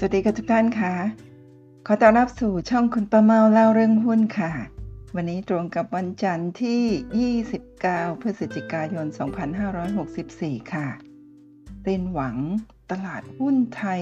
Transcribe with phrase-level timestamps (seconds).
[0.00, 0.94] สวัสดีค่ะทุกท่านค่ะ
[1.86, 4.52] ขอต้อนรับสู่ช่องคุณประเมาเล่าเรื่องหุ้นค่ะ
[5.14, 9.06] วันนี้ตรงกับวันจันทร์ที่ 29 พฤศจิกายน
[9.88, 10.88] 2564 ค่ะ
[11.82, 12.36] เต้นหวัง
[12.90, 14.00] ตลาดหุ้นไทย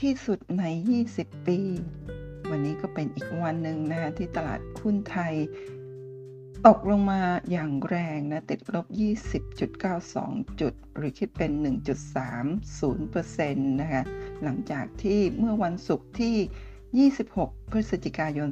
[0.00, 0.64] ที่สุดใน
[1.06, 1.58] 20 ปี
[2.50, 5.34] วันนี้ก็เป็นอีกวันหนึ่งนะคะที่ตลาดหุ้นไทย
[6.66, 8.86] ตกลงมาอย่างแรงนะ ติดลบ
[9.72, 11.50] 20.92 จุด หรือคิดเป็น
[12.46, 14.02] 1.30%นะคะ
[14.42, 18.48] หลังจากที่เมื่อวันศุกร์ที่ 26 พฤศจิกายน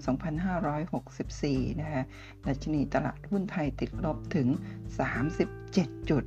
[0.88, 2.02] 2564 นะคะ
[2.46, 4.48] ดัชนีตลาดหุ้นไทยติดลบถึง
[5.28, 6.24] 37 จุด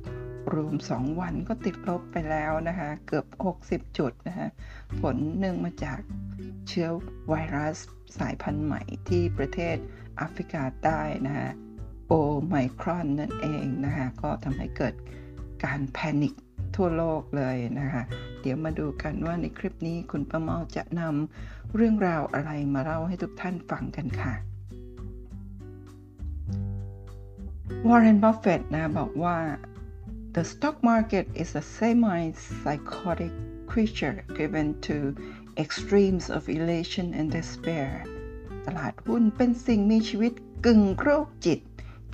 [0.54, 3.26] รวม 2 วันก็ติดลบไปแล้วนะคะ เกือบ
[3.62, 4.48] 60 จุดนะคะ
[5.00, 6.00] ผลหนึ่งมาจาก
[6.68, 6.88] เชื้อ
[7.28, 7.76] ไวรัส
[8.18, 9.76] สายพันธุ์ใหม่ที่ประเทศ
[10.16, 11.50] แอฟริกาใต้นะคะ
[12.08, 12.14] โอ
[12.46, 14.94] ไมครอนนั่นเองนะคะ ก็ทำให้เกิด
[15.64, 16.34] การแพนิค
[16.76, 18.02] ทั่วโลกเลยนะคะ
[18.40, 24.34] เดี๋ยวมาดูกันว่าในคลิปนี้คุณประเมาจะนำเรื่องราวอะไรมาเล่าให้ทุกท่านฟังกันค่ะ
[27.86, 29.38] Warren Buffett นะบอกว่า
[30.34, 33.34] the stock market is a semi-psychotic
[33.70, 34.96] creature given to
[35.62, 37.90] extremes of elation and despair
[38.66, 40.32] ตลาดหุ้นเป็นสิ่งมีชีวิต
[40.66, 41.60] กึ่งโรคจิต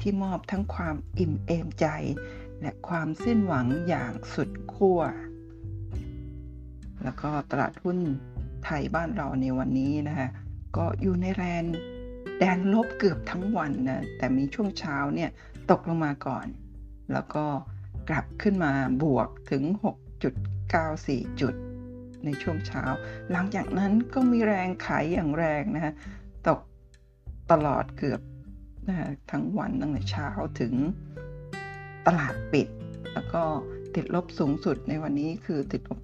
[0.00, 1.87] ที่มอบทั้งความอิ่มเอมใจ
[2.61, 5.01] และความสิ้นหวังอย่างสุดขั้ว
[7.05, 7.98] แล้วก็ตลาดหุ้น
[8.64, 10.28] ไทยบ้านเราในวันนี้นะคะ
[10.77, 11.64] ก็อยู่ในแรน
[12.39, 15.31] แดนลบเกือบทั้งวันนะแต่มีช่วงเช้าเนี่ย
[15.70, 16.47] ตกลงมาก่อน
[17.12, 17.45] แล้วก็
[18.08, 19.62] กลับขึ้นมาบวกถึง
[20.33, 21.55] 6.94 จุด
[22.25, 22.84] ในช่วงเช้า
[23.31, 25.95] หลังจากนั้นก็มีแรงขายอย่างแรงนะฮะ
[26.48, 26.61] ตก
[27.51, 28.20] ตลอดเกือบ
[28.89, 28.97] นะ
[29.31, 30.29] ทั้งวันตั้งแต่เช้า
[30.61, 30.75] ถึง
[32.07, 32.69] ตลาดปิด
[33.14, 33.42] แล้วก็
[33.95, 36.01] ติดลบสูงสุดในวันนี้คือติดลบ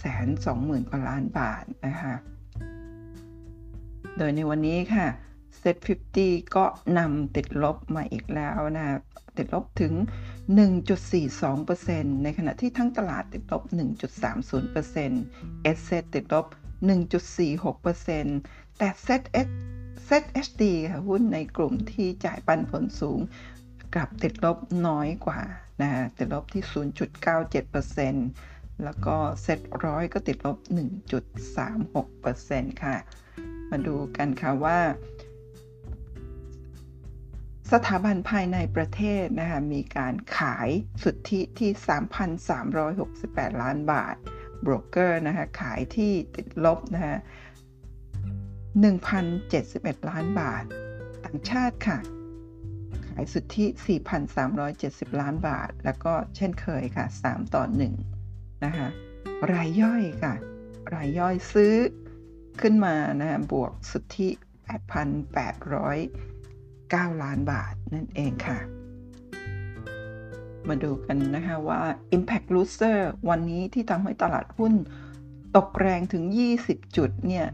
[0.00, 2.14] 120,000 กว่าล้านบาทนะคะ
[4.16, 5.06] โดยในวันนี้ค่ะ
[5.60, 5.76] Set
[6.16, 6.64] 50 ก็
[6.98, 8.86] นำติดลบมาอีกแล้วนะ
[9.36, 9.92] ติดลบถึง
[10.68, 13.62] 1.42%ในขณะที่ทั้งตลาดติดลบ
[14.44, 16.46] 1.30% S Set ติดลบ
[18.02, 19.22] 1.46%แต่ Set
[20.04, 23.20] X Set HD ค่ะหุ้นในกลุ่มที่จ่ายปันผลสูง
[23.94, 25.40] กลับติดลบน้อยกว่า
[25.80, 26.62] นะติดลบที่
[28.12, 30.58] 0.97%แล้วก็เซ็ตร้อยก็ติดลบ
[31.70, 32.96] 1.36%ค่ะ
[33.70, 34.78] มาดูกันค่ะว่า
[37.72, 40.68] สถาบันภายในประเทศนะคะมีการขาย
[41.02, 41.70] สุทธิที่
[42.86, 44.16] 3,368 ล้านบาท
[44.62, 47.16] โบรกเกอร์นะคะขายที่ติดลบนะคะ
[48.82, 50.64] 1,071 ล้านบาท
[51.24, 51.98] ต่างชาติค่ะ
[53.06, 53.64] ขายสุทธิ
[54.42, 57.64] 4,370 ล้านบาท แล้วก็เช่นเคยค่ะ 3 ต่อ
[58.14, 58.88] 1 นะคะ
[59.52, 60.34] รายย่อยค่ะ
[60.94, 61.74] รายย่อยซื้อ
[62.60, 64.28] ขึ้นมานะบวกสุทธิ
[65.90, 68.58] 8,809 ล้านบาทนั่นเองค่ะ
[70.68, 71.80] มาดูกันนะคะว่า
[72.16, 72.98] Impact Loser
[73.28, 74.72] วันนี้ที่ทำให้ตลาดหุ้น
[75.56, 76.24] ตกแรงถึง
[76.60, 77.46] 20 จุดเนี่ย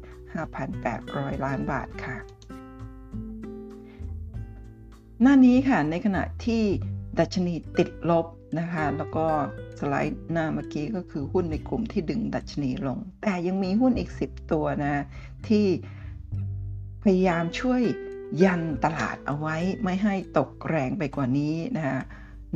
[0.67, 2.17] 5,800 ล้านบาทค่ะ
[5.23, 6.63] หน้านี้ค่ะในขณะที่
[7.19, 8.27] ดัชนีติดลบ
[8.59, 9.27] นะคะ แล้วก็
[9.79, 15.05] สไลด์หน้าเมื่อกี้ก็คือหุ้นในกลุ่มที่ดึงดัชนีลง แต่ยังมีหุ้นอีก 10 ตัวนะ
[15.49, 15.67] ที่
[17.03, 17.83] พยายามช่วย
[18.43, 21.99] ยันตลาดเอาไว้ไม่ให้ตกแรงไปกว่านี้นะคะ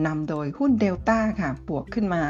[0.06, 2.22] นำโดยหุ้นเดลต้าค่ะ บวกขึ้นมา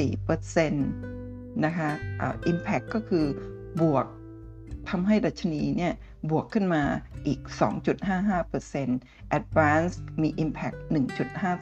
[0.00, 1.90] 5.74%นะคะ
[2.20, 3.26] อ่า Impact ก็คือ
[3.80, 4.06] บวก
[4.90, 5.92] ทำให้ดัชนีเนี่ย
[6.30, 6.82] บวกขึ้นมา
[7.26, 7.40] อีก
[8.58, 10.78] 2.55% Advance มี Impact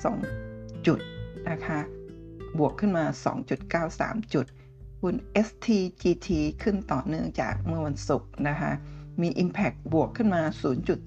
[0.05, 1.01] 1.52 จุด
[1.51, 1.81] นะคะ
[2.59, 3.05] บวกขึ้นมา
[3.69, 4.47] 2.93 จุด
[5.01, 5.15] หุ้น
[5.47, 6.29] STGT
[6.63, 8.73] ขึ้นต่อเนื่องจากเมื่อวันศุกร์นะคะ
[9.23, 10.43] มี Impact บวกขึ้นมา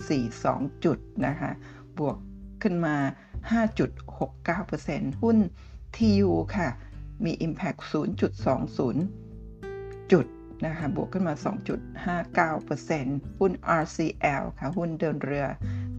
[0.09, 0.97] 0.42 จุด
[1.27, 1.51] นะคะ
[1.99, 2.17] บวก
[2.63, 2.95] ขึ้นมา
[3.83, 5.37] 5.69%หุ้น
[5.95, 6.69] TU ค่ะ
[7.25, 8.19] มี Impact 0.20
[10.11, 10.25] จุด
[10.65, 11.33] นะคะบวกขึ้นมา
[12.57, 15.47] 2.59%หุ้น RCL ค่ะ หุ้นเดินเรือ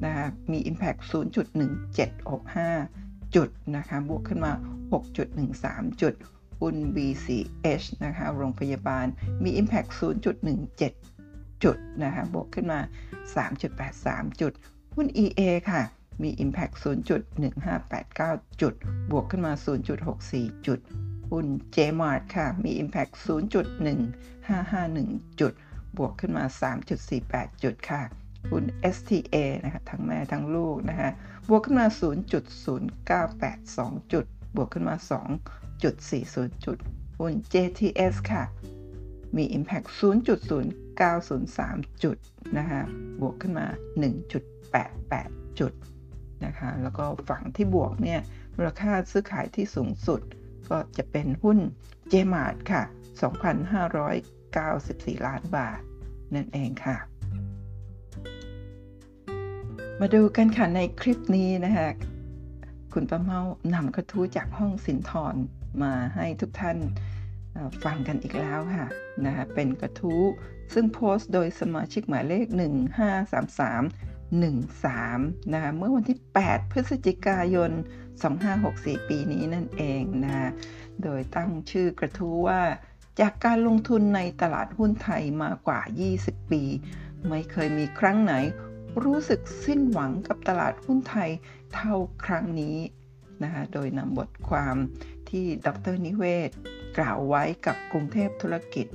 [0.04, 1.00] นะคะมี Impact
[1.82, 4.52] 0.1765 จุดนะคะบวกขึ้นมา
[5.26, 6.14] 6.13 จุด
[6.60, 9.06] หุ้น BCH นะคะโรงพยาบาล
[9.42, 9.90] มี Impact
[10.80, 12.80] 0.17 จุดนะคะบวกขึ้นมา
[13.60, 14.52] 3.83 จุด
[14.96, 15.82] หุ้น EA ค่ะ
[16.22, 16.74] มี Impact
[17.52, 18.74] 0.1589 จุด
[19.10, 19.52] บวกขึ้นมา
[20.10, 20.80] 0.64 จุด
[21.30, 23.12] หุ้น JMart ค่ะ มี Impact
[24.48, 25.52] 551 จุด
[25.96, 26.44] บวกขึ้นมา
[27.04, 28.02] 3.48 จุดค่ะ
[28.50, 31.10] หุ้น STA นะคะทั้งแม่ทั้งลูกนะคะ
[31.48, 31.86] บวกขึ้นมา
[32.78, 34.24] 0.0982 จุด
[34.56, 34.94] บวกขึ้นมา
[35.60, 36.76] 2.40 จุด
[37.18, 38.44] หุ้น JTS ค่ะ
[39.36, 42.16] มี Impact 0.0903 จุด
[42.58, 42.80] นะคะ
[43.20, 43.66] บวกขึ้นมา
[44.62, 45.72] 1.88 จุด
[46.44, 48.20] นะคะแล้วก็ฝั่งที่บวกเนี่ย
[48.56, 50.20] มูลค่าซื้อขายที่สูงสุด
[50.70, 51.58] ก็จะเป็นหุ้น
[52.08, 52.82] เจมาร์ค่ะ
[53.20, 55.80] 2,594 ล้านบาท
[56.34, 56.96] นั่นเองค่ะ
[60.00, 61.88] มาดูกันค่ะในคลิปนี้นะคะ
[62.92, 63.40] คุณป้าเมา
[63.74, 65.34] นำกระทู้จากห้องสินทร
[65.82, 66.78] มาให้ทุกท่าน
[67.84, 68.86] ฟังกันอีกแล้วค่ะ
[69.24, 70.22] นะคะเป็นกระทู้
[70.72, 72.56] ซึ่งโพสต์โดยสมาชิกหมายเลข 1533
[74.42, 77.70] 13 นะคะเมื่อวันที่ 8 พฤศจิกายน
[78.40, 80.50] 2564 ปีนี้นั่นเองนะ
[81.02, 82.62] โดยตั้งชื่อกระทู้ว่า
[83.20, 85.80] จากการลงทุนในตลาดหุ้นไทยมากว่า
[86.16, 86.62] 20 ปี
[87.28, 88.34] ไม่เคยมีครั้งไหน
[89.04, 91.30] รู้สึกสิ้นหวังกับตลาดหุ้นไทย
[91.74, 91.94] เท่า
[92.24, 92.78] ครั้งนี้
[93.42, 94.76] นะคะโดยนำบทความ
[95.28, 96.50] ที่ดรนิเวศ
[96.98, 98.86] กล่าวไว้กับกรุงเทพธุรกิจ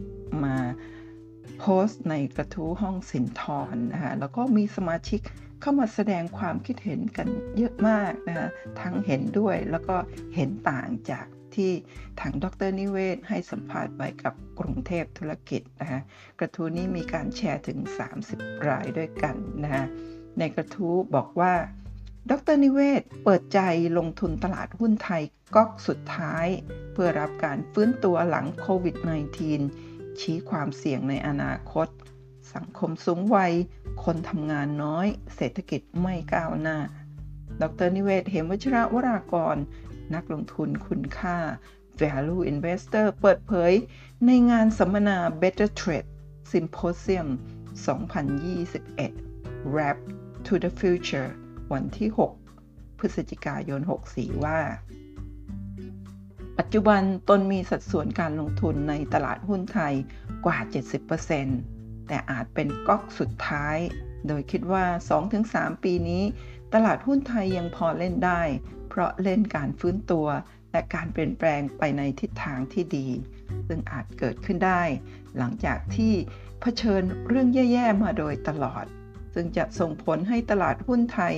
[0.44, 0.58] มา
[1.60, 3.42] โพสต์ในกระทู้ห้องสินท
[3.74, 5.20] รนะคะแล้วก็มีสมาชิก
[5.62, 7.28] เข้ามาแสดงความคิดเห็นกัน
[7.58, 8.50] เยอะมากนะคะ
[8.82, 9.96] ทั้งเห็นด้วยแล้วก็
[10.36, 11.26] เห็นต่างจาก
[11.58, 11.72] ที่
[12.20, 16.02] ทางดรนิเวศ ให้สัมภาษณ์ไว้กับกรุงเทพธุรกิจนะคะ
[16.40, 17.80] กระทู้นี้มีการแชร์ถึง
[18.24, 19.86] 30 รายด้วยกันนะคะ
[20.40, 21.54] ในกระทู้บอกว่า
[22.32, 23.60] ดรนิเวศ เปิดใจ
[23.98, 25.24] ลงทุนตลาดหุ้นไทย
[25.56, 26.48] ก๊อกสุดท้าย
[26.94, 28.96] เพื่อรับการฟื้นตัวหลังโควิด
[29.58, 31.88] -19 ชี้ความเสี่ยงในอนาคต
[32.54, 33.54] สังคมสูงวัย
[34.04, 36.78] คนทำงานน้อย เศรษฐกิจไม่ก้าวหน้า
[37.62, 39.56] ดรนิเวศ เหมวชิระวรากร
[40.16, 41.38] นักลงทุนคุณค่า
[42.02, 43.74] Value Investor เปิดเผย
[44.26, 46.10] ในงานสัมมนา Better Trade
[46.52, 47.28] Symposium
[48.36, 49.98] 2021 Wrap
[50.46, 51.30] to the Future
[51.74, 52.10] วันที่
[52.54, 54.60] 6 พฤศจิกายน 64 ว่า
[56.58, 59.94] ปัจจุบันตนมีสัดส่วนการลงทุนในตลาดหุ้นไทย
[60.46, 60.58] กว่า
[61.34, 63.78] 70%แต่อาจเป็นก๊อกสุดท้าย
[64.28, 64.86] โดยคิดว่า
[65.34, 66.24] 2-3 ปีนี้
[66.74, 68.42] ตลาดหุ้นไทยยังพอเล่นได้
[68.98, 70.28] ราะเล่นการฟื้นตัว
[70.72, 73.08] และการเปลี่ยนแปลงไปในทิศทางที่ดี
[73.68, 74.84] ซึ่งอาจเกิดขึ้นได้
[75.38, 76.14] หลังจากที่
[76.62, 78.86] เผชิญเรื่องแย่ๆมาโดยตลอด
[79.34, 81.34] ซึ่งจะส่งผลให้ตลาดหุ้นไทย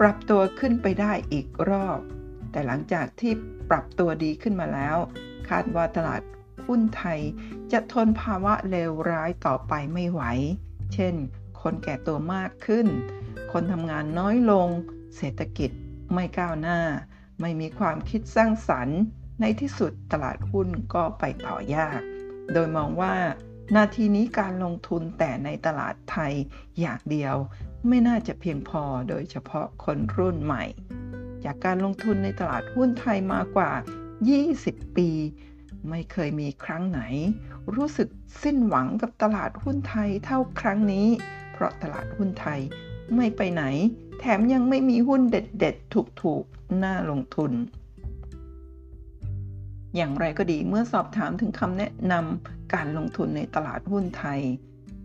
[0.00, 1.98] ปรับตัวขึ้นไปได้อีกรอบ
[2.52, 3.32] แต่หลังจากที่
[3.70, 4.96] ปรับตัวดีขึ้นมาแล้ว
[5.48, 6.22] คาดว่าตลาด
[6.66, 7.20] หุ้นไทย
[7.72, 10.22] จะทนภาวะเลวร้ายต่อไปไม่ไหว
[10.94, 11.14] เช่น
[11.62, 12.86] คนแก่ตัวมากขึ้น
[13.52, 14.68] คนทำงานน้อยลง
[15.16, 15.70] เศรษฐกิจ
[16.12, 16.80] ไม่ก้าวหน้า
[17.40, 19.00] ไม่มีความคิดสร้างสรรค์
[19.40, 22.00] ในที่สุดตลาดหุ้นก็ไปต่อยาก
[22.52, 23.14] โดยมองว่า
[23.76, 26.32] นาทีนี้การลงทุนแต่ในตลาดไทย
[26.80, 27.36] อย่างเดียว
[27.88, 30.64] ไม่น่าจะเพียงพอโดยเฉพาะคนรุ่นใหม่
[31.44, 33.70] จากการลงทุนในตลาดหุ้นไทยมากว่า
[34.30, 35.10] 20 ปี
[35.88, 37.00] ไม่เคยมีครั้งไหน
[37.74, 38.08] รู้สึก
[38.42, 41.08] สิ้นหวังกับตลาดหุ้นไทยเท่าครั้งนี้
[41.52, 42.60] เพราะตลาดหุ้นไทย
[43.16, 43.62] ไม่ไปไหน
[44.20, 47.52] แถมยังไม่มีหุ้นเด็ดๆ ถูกๆ น่าลงทุน
[49.96, 54.40] อย่างไรก็ดีเมื่อสอบถามถึงคำแนะนำการลงทุนในตลาดหุ้นไทย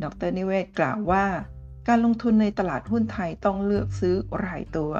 [0.03, 1.25] ดร.นิเวศน์กล่าวว่า
[1.87, 4.91] การลงทุนในตลาดหุ้นไทยต้องเลือกซื้อรายตัว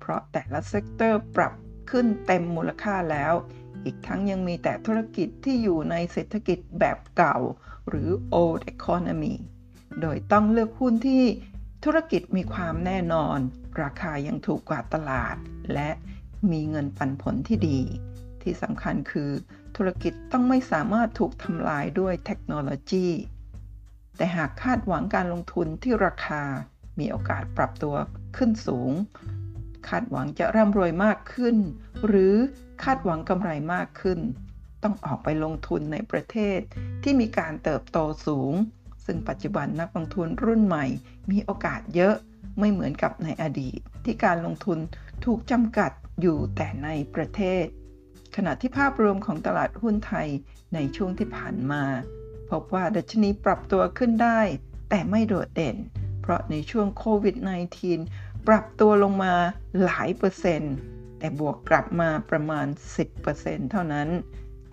[0.00, 1.52] เพราะแต่ละ sector ปรับ
[1.90, 3.34] ขึ้นเต็มมูลค่าแล้ว
[3.84, 7.38] อีกทั้งยังมีแต่ธุรกิจที่อยู่ในเศรษฐกิจแบบเก่า
[7.88, 8.08] หรือ
[8.42, 9.34] old economy
[10.00, 11.24] โดยต้องเลือกหุ้นที่
[11.84, 13.38] ธุรกิจมีความแน่นอน
[13.82, 15.36] ราคายังถูกกว่าตลาด
[15.74, 15.90] และ
[16.50, 17.80] มีเงินปันผลที่ดี
[18.42, 19.30] ที่สำคัญคือ
[19.76, 23.08] ธุรกิจต้องไม่สามารถถูกทำลายด้วยเทคโนโลยี
[24.16, 26.42] แต่หากคาดหวังการลงทุนที่ราคา
[26.98, 27.94] มีโอกาสปรับตัว
[28.36, 28.92] ขึ้นสูง
[29.88, 31.56] คาดหวังจะร่ำรวยมากขึ้น
[32.06, 32.34] หรือ
[32.82, 34.20] คาดหวังกำไรมากขึ้น
[34.82, 36.58] ต้องออกไปลงทุนในประเทศ
[37.02, 38.52] ที่มีการเติบโตสูง
[39.04, 40.86] ซึ่งปัจจุบันนักลงทุนรุ่นใหม่
[41.30, 42.14] มีโอกาสเยอะ
[42.58, 44.78] ไม่เหมือนกับในอดีต ที่การลงทุน
[45.24, 47.64] ถูกจำกัดอยู่แต่ในประเทศ
[48.36, 50.28] ขณะที่ภาพรวมของตลาดหุ้นไทย
[50.74, 51.82] ในช่วงที่ผ่านมา
[52.50, 54.40] พบว่าดัชนีปรับตัวขึ้นได้
[54.90, 55.76] แต่ไม่โดดเด่น
[56.20, 57.36] เพราะในช่วงโควิด
[57.90, 59.34] -19 ปรับตัวลงมา
[59.82, 60.74] หลายเปอร์เซ็นต์
[61.18, 62.66] แต่บวกกลับมาประมาณ
[63.18, 64.08] 10%เท่านั้น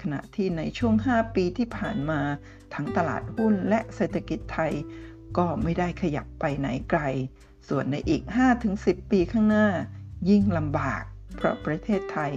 [0.01, 2.21] ขณะที่ในช่วง 5 ปีที่ผ่านมา
[2.73, 4.73] ทั้งตลาดหุ้นและเศรษฐกิจไทย
[5.37, 7.01] ก็ไม่ได้ขยับไปไหนไกล
[7.69, 8.21] ส่วนในอีก
[8.67, 9.67] 5-10 ปีข้างหน้า
[10.29, 11.03] ยิ่งลำบาก
[11.35, 12.31] เพราะประเทศไทย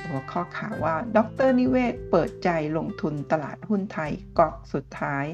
[0.07, 5.25] หัวข้อข่าวว่า ดรนิเวศเปิดใจลงทุนตลาดหุ้นไทยกอกสุดท้าย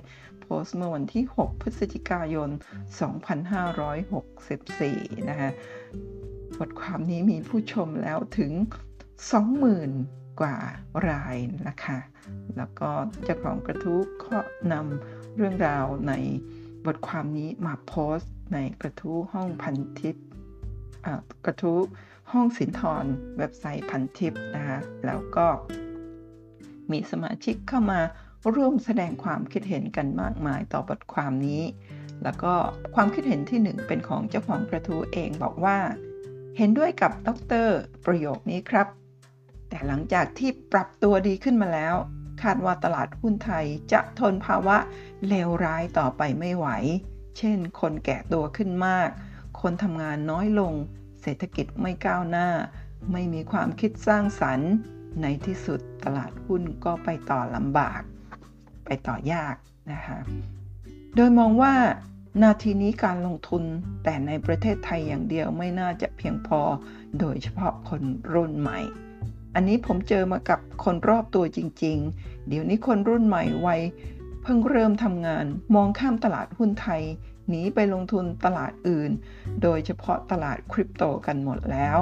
[0.53, 2.49] พสต์เมื่อวันที่ 6 พฤศจิกายน
[4.49, 5.51] 2564 นะคะ
[6.59, 8.51] บทความนี้มีผู้ชมแล้วถึง
[9.65, 10.57] 20,000 กว่า
[11.09, 11.97] รายนะคะ
[12.57, 12.89] แล้วก็
[13.23, 14.37] เจ้าของกระทู้ข้อ
[14.71, 16.13] นำเรื่องราวใน
[16.85, 20.15] บทความนี้มาโพสต์ในกระทู้ห้องพันทิป
[21.45, 21.79] กระทู้
[22.31, 23.05] ห้องสินทร
[23.37, 25.47] เว็บไซต์พันทิปนะคะ แล้วก็
[26.91, 27.99] มีสมาชิกเข้ามา
[28.55, 31.63] ร่วมแสดงความคิดเห็นกันมากมายต่อบทความนี้
[32.23, 32.53] แล้วก็
[32.95, 35.77] ความคิดเห็นที่หนึ่งเป็นของเจ้าของกระทู้เองบอกว่า
[36.57, 37.29] เห็นด้วยกับด
[37.65, 37.67] ร
[38.05, 38.87] ประโยคนี้ครับ
[39.69, 41.95] แต่หลังจากที่ปรับตัวดีขึ้นมาแล้ว
[42.41, 44.77] คาดว่าตลาดหุ้นไทยจะทนภาวะ
[45.27, 46.67] เลวร้ายต่อไปไม่ไหว
[47.37, 49.09] เช่น คนแก่ตัวขึ้นมาก
[49.61, 50.73] คนทำงานน้อยลง
[51.21, 52.49] เศรษฐกิจไม่ก้าวหน้า
[53.11, 54.71] ไม่มีความคิดสร้างสรรค์
[55.21, 58.01] ในที่สุดตลาดหุ้นก็ไปต่อลำบาก
[58.85, 59.55] ไปต่อยาก
[59.91, 60.19] นะคะ
[61.15, 61.73] โดยมองว่า
[62.43, 63.63] นาทีนี้การลงทุน
[64.03, 66.59] แต่ในประเทศไทยอย่างเดียวไม่น่าจะเพียงพอ
[67.19, 68.01] โดยเฉพาะคน
[68.33, 68.79] รุ่นใหม่
[69.55, 73.81] อันนี้ผมเจอมากับคนรอบตัวจริง ๆ เดี๋ยวนี้คนรุ่นใหม่วัย
[74.43, 77.01] เพิ่งเริ่มทำงานมองข้ามตลาดหุ้นไทย
[77.49, 79.11] หนีไปลงทุนตลาดอื่น
[79.63, 81.99] โดยเฉพาะตลาดคริปโตกันหมดแล้ว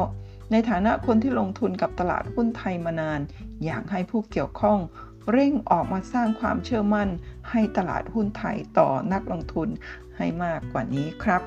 [0.51, 3.19] ในฐานะคนที่ลงทุนกับตลาดหุ้นไทยมานาน
[3.65, 4.79] อยากให้ผู้เกี่ยวข้อง
[5.31, 7.09] เร่งออกมาสร้างความเชื่อมั่น
[7.49, 9.69] ให้ตลาดหุ้นไทยต่อนักลงทุน
[10.17, 11.41] ให้มากกว่านี้ครับ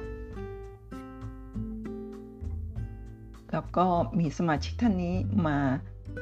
[3.52, 3.87] แล้วก็
[4.19, 5.16] มีสมาชิกท่านนี้
[5.47, 5.59] มา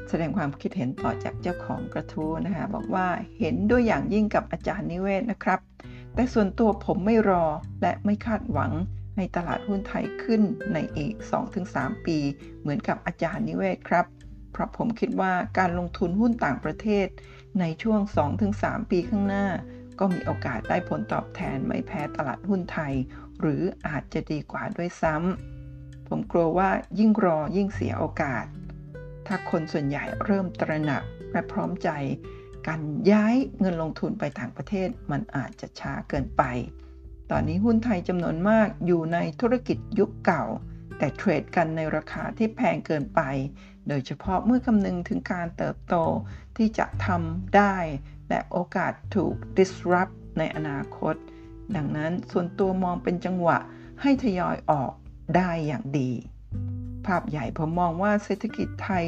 [0.08, 5.60] แสดงความคิดเห็นต่อจากเจ้าของกระทู้นะคะบอกว่าเห็นด้วยอย่างยิ่งกับอาจารย์นิเวศนะครับ
[6.14, 7.44] แต่ส่วนตัวผมไม่รอ
[7.82, 8.72] และไม่คาดหวัง
[9.16, 10.42] ให้ตลาดหุ้นไทยขึ้น
[10.72, 11.14] ในอีก
[11.60, 12.18] 2-3 ปี
[12.60, 14.06] เหมือนกับอาจารย์นิเวศครับ
[14.52, 17.06] เพราะผมคิดว่าการลงทุนหุ้นต่างประเทศ
[17.60, 18.00] ในช่วง
[18.46, 19.46] 2-3 ปีข้างหน้า
[19.98, 22.94] ก็มีโอกาสได้ผลตอบแทนไม่แพ้ตลาดหุ้นไทย
[23.40, 28.44] หรืออาจจะดีกว่าด้วยซ้ำผมกลัวว่ายิ่งรอยิ่งเสียโอกาส
[29.26, 31.90] ถ้าคนส่วนใหญ่เริ่มตระหนักและพร้อมใจ
[32.66, 32.80] การ
[33.10, 36.42] ย้ายเงินลงทุนไปต่างประเทศมันอาจจะช้าเกินไป
[37.30, 40.44] ตอนนี้หุ้นไทยจำนวนมากอยู่ในธุรกิจยุคเก่า
[40.98, 43.20] แต่เทรดกันในราคาที่แพงเกินไป
[43.88, 45.96] โดยเฉพาะเมื่อคำนึงถึงการเติบโต
[46.56, 47.76] ที่จะทำได้
[48.28, 51.14] และโอกาสถูก disrupt ในอนาคต
[51.76, 53.58] ดังนั้นส่วนตัวมองเป็นจังหวะ
[54.00, 54.92] ให้ทยอยออก
[55.36, 56.10] ได้อย่างดี
[57.06, 59.04] ภาพใหญ่ผมมองว่าเศรษฐกิจไทย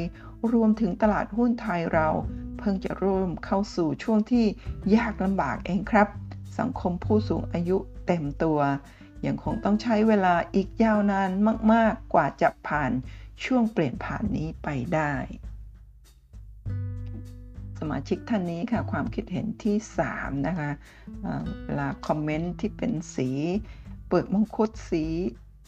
[0.53, 2.09] รวมถึงตลาดหุ้นไทยเรา
[2.59, 4.47] เพิ่งจะเริ่มเข้าสู่ช่วงที่
[4.97, 6.09] ยากลำบากเองครับ
[6.59, 7.77] สังคมผู้สูงอายุ
[8.07, 8.61] เต็มตัว
[9.27, 11.31] ยังคงต้องใช้เวลาอีกยาวนาน
[11.73, 12.93] มาก ๆ กว่าจะผ่าน
[13.45, 15.15] ช่วงเปลี่ยนผ่านนี้ไปได้
[17.79, 19.77] สมาชิกท่านนี้ค่ะ ความคิดเห็นที่
[20.11, 20.71] 3 นะคะ
[21.65, 23.29] เวลาคอมเมนต์ที่เป็นสี
[24.07, 25.05] เปลือกมงคุดสี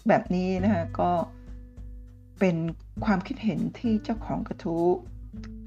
[0.09, 1.13] แบบนี้นะคะ ก็
[2.41, 2.57] เป็น
[3.05, 4.87] ความคิดเห็นที่เจ้าของกระทู้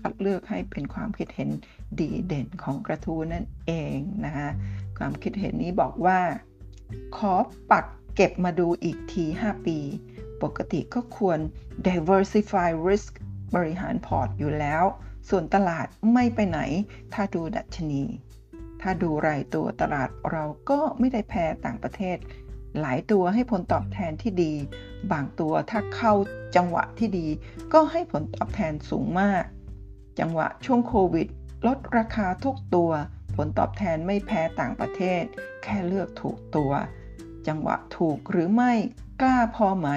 [0.01, 1.49] คัดเลือกให้เป็นความคิดเห็น
[1.99, 4.49] ดีเด่นของกระทู้นั่นเองนะคะ
[4.97, 6.19] ความคิดเห็นนี้บอกว่า
[7.17, 7.33] ขอ
[7.71, 9.77] ปักเก็บมาดูอีกที 5 ปี
[10.43, 11.39] ปกติก็ควร
[11.87, 13.11] diversify risk
[13.55, 14.83] บริหารพอร์ตอยู่แล้ว
[15.29, 16.59] ส่วนตลาดไม่ไปไหน
[17.13, 18.03] ถ้าดูดัชนี
[18.81, 22.17] ถ้าดูรายตัวตลาดเราก็ไม่ได้แพ้ต่างประเทศ
[22.79, 24.53] หลายตัวให้ผลตอบแทนที่ดี
[25.11, 26.13] บางตัวถ้าเข้า
[26.55, 27.27] จังหวะที่ดี
[27.73, 29.43] ก็ให้ผลตอบแทนสูงมาก
[30.19, 31.27] จังหวะช่วงโควิด
[31.67, 32.91] ลดราคาทุกตัว
[33.35, 35.23] ผลตอบแทนไม่แพ้ต่างประเทศ
[35.63, 36.71] แค่เลือกถูกตัว
[37.47, 38.73] จังหวะถูกหรือไม่
[39.21, 39.89] กล้าพอไหม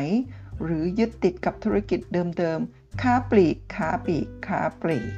[0.63, 2.01] หรือยึดติดกับธุรกิจ
[2.39, 5.11] เดิมๆ ค้าปลีก ค้าปลีก ค้าปลีก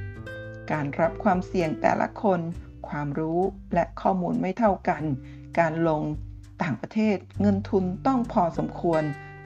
[0.70, 2.40] การรับความเสี่ยงแต่ละคน
[2.88, 3.40] ความรู้
[3.75, 5.02] และข้อมูลไม่เท่ากัน
[5.58, 6.02] การลง
[6.62, 9.02] ต่างประเทศเงินทุนต้องพอสมควร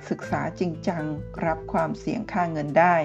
[0.08, 1.04] ศึกษาจริงจัง
[1.46, 2.96] รับความเสี่ยงค่าเงินได้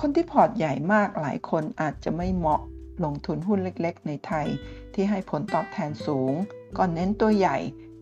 [0.00, 2.62] คนที่พอร์ตใหญ่มากหลายคนอาจจะไม่เหมาะ
[3.04, 4.46] ลงทุนหุ้นเล็กๆ ในไทย
[4.94, 6.34] ที่ให้ผลตอบแทนสูง
[6.76, 7.58] ก่อนเน้นตัวใหญ่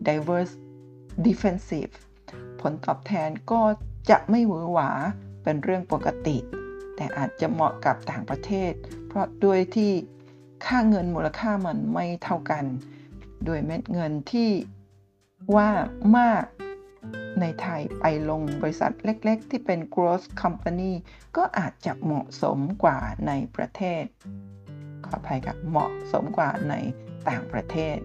[0.07, 0.53] diverse
[1.25, 1.93] defensive
[2.61, 3.61] ผลตอบแทนก็
[4.09, 4.89] จะไม่หวือหวา
[5.43, 6.37] เป็นเรื่องปกติ
[6.95, 8.73] แต่อาจจะเหมาะกับต่างประเทศ
[9.07, 9.91] เพราะด้วยที่
[10.65, 12.65] ค่าเงินมูลค่ามันไม่เท่ากัน
[13.45, 14.49] โดยเม็ดเงินที่
[15.55, 15.69] ว่า
[16.17, 16.43] มาก
[17.41, 20.93] ในไทยไปลงบริษัทเล็กๆ ที่เป็น growth company
[21.37, 24.03] ก็อาจจะเหมาะสมกว่าในประเทศ
[25.05, 26.73] ขออภัยกับเหมาะสมกว่าใน
[27.29, 27.97] ต่างประเทศ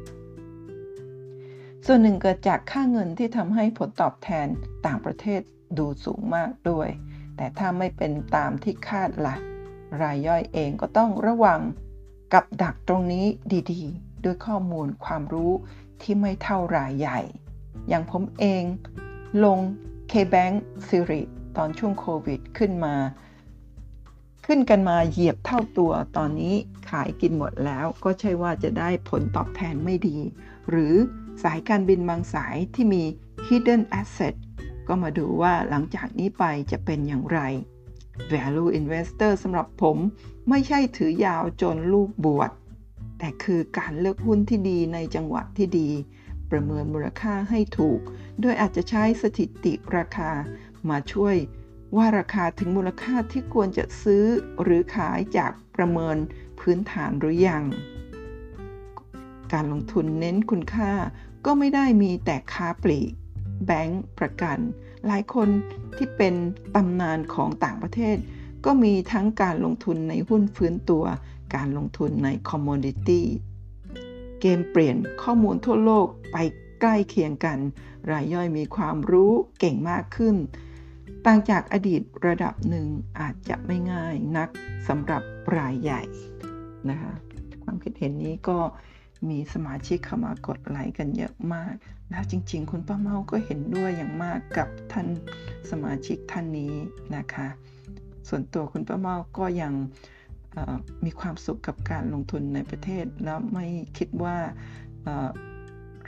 [1.88, 4.46] ส่วนหนึ่งเกิดจากค่าเงินที่ทำให้ผลตอบแทน
[4.86, 5.40] ต่างประเทศ
[5.78, 6.88] ดูสูงมากด้วย
[7.36, 9.34] แต่ถ้าไม่เป็นตามที่คาดละ่ะ
[10.02, 11.60] รายย่อยเองก็ต้องระวัง
[12.32, 13.26] กับดักตรงนี้
[13.72, 15.52] ดีๆ ด้วยข้อมูลความรู้
[16.02, 17.20] ที่ไม่เท่ารายใหญ่
[17.88, 18.62] อย่างผมเอง
[19.44, 19.58] ลง
[20.10, 20.54] K-Bank
[20.88, 21.22] s i r i
[21.56, 22.94] ตอนช่วงโควิดขึ้นมา
[24.46, 26.54] ขึ้นกันมาเหยียบเท่าตัวตอนนี้
[26.90, 30.18] ขายกินหมดแล้วก็ใช่ว่าจะได้ผลตอบแทนไม่ดี
[30.70, 30.94] หรือ
[31.42, 33.02] สายการบินบางสายที่มี
[33.46, 34.34] hidden asset
[34.88, 37.38] ก็มาดูว่าหลังจากนี้ไปจะเป็นอย่างไร
[38.32, 39.96] value investor สำหรับผม
[40.48, 42.50] ไม่ใช่ถือยาวจนลูกบวช
[43.18, 45.90] แต่คือการเลือกหุ้นที่ดีในจังหวะที่ดี
[46.50, 48.00] ประเมินมูลค่าให้ถูก
[48.40, 50.30] โดยอาจจะใช้สถิติราคา
[50.90, 51.36] มาช่วย
[51.96, 54.24] ว่าราคาถึงมูลค่าที่ควรจะซื้อ
[54.62, 56.16] หรือขายจากประเมิน
[56.60, 57.64] พื้นฐานหรือยัง
[59.52, 60.92] การลงทุนเน้นคุณค่า
[61.46, 63.12] ก็ไม่ได้มีแต่ค้าปลีก
[63.66, 64.58] แบงก์ประกัน
[65.06, 65.48] หลายคน
[65.96, 66.34] ที่เป็น
[66.74, 68.16] ตำนานของต่างประเทศ
[68.64, 71.04] ก็มีทั้งการลงทุนในหุ้นฟื้นตัว
[71.54, 73.26] การลงทุนในคอมมอนดิตี้
[74.40, 76.36] เกมเปลี่ยนข้อมูลทั่วโลกไป
[76.80, 77.58] ใกล้เคียงกัน
[78.10, 80.36] รายย่อยมีความรู้เก่งมากขึ้น
[81.26, 82.86] ต่างจากอดีตระดับหนึ่ง
[83.20, 84.48] อาจจะไม่ง่ายนัก
[84.88, 85.22] สำหรับ
[85.56, 86.02] รายใหญ่
[86.90, 87.12] นะคะ
[87.62, 88.58] ความคิดเห็นนี้ก็
[89.28, 91.74] มีสมาชิกเข้ามากดไลค์กันเยอะมาก
[92.10, 95.06] แล้วจริงๆ คุณป้าเมาก็เห็นด้วยอย่างมากกับท่าน
[95.70, 96.74] สมาชิกท่านนี้
[97.16, 97.48] นะคะ
[98.28, 99.72] ส่วนตัวคุณป้าเมาก็ยัง
[101.04, 103.66] มีความสุขกับการลงทุนในประเทศ แล้วไม่
[103.98, 104.36] คิดว่า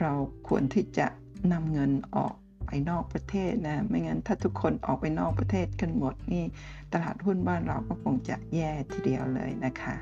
[0.00, 0.12] เรา
[0.48, 1.06] ควรที่จะ
[1.52, 2.34] นำเงินออก
[2.66, 6.44] ไปนอกประเทศนะ ไม่งั้นถ้าทุกคนออกไปนอกประเทศกันหมดนี่
[6.92, 9.94] ตลาดหุ้นบ้านเราก็คงจะแย่ทีเดียวเลยนะคะ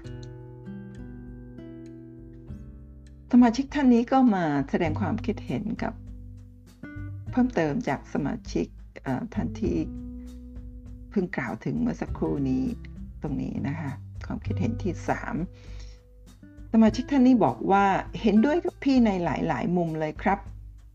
[3.32, 5.92] สมาชิกท่านนี้ก็มาแสดงความคิดเห็นกับ
[7.30, 8.66] เพิ่มเติมจากสมาชิก
[9.34, 9.76] ท่านที่
[11.10, 12.64] เพิ่งกล่าวถึงเมื่อสักครู่นี้
[13.22, 13.90] ตรงนี้นะคะ
[14.26, 14.92] ความคิดเห็นที่
[15.80, 17.84] 3 สมาชิกท่านนี้บอกว่า
[18.20, 20.38] เห็นด้วยกับพี่ในหลาย ๆ มุมเลยครับ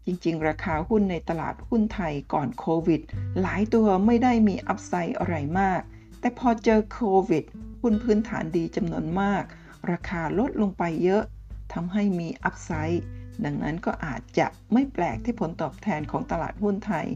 [0.06, 3.02] จริง ๆ ราคาหุ้นในตลาดหุ้นไทยก่อนโควิด
[3.42, 5.82] หลายตัวไม่ได้มีอัพไซด์อะไรมาก
[6.20, 7.44] แต่พอเจอโควิด
[7.82, 9.44] หุ้นพื้นฐานดีจำนวนมาก
[9.92, 11.24] ราคาลดลงไปเยอะ
[11.74, 13.04] ทำให้มีอัพไซด์
[13.46, 17.08] ดังนั้นก็อาจจะไม่แปลกที่ผลตอบแทนของตลาดหุ้นไทย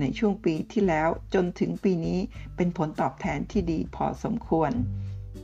[0.00, 2.18] ในช่วงปีที่แล้วจนถึงปีนี้
[2.56, 4.70] เป็นผลตอบแทนที่ดีพอสมควร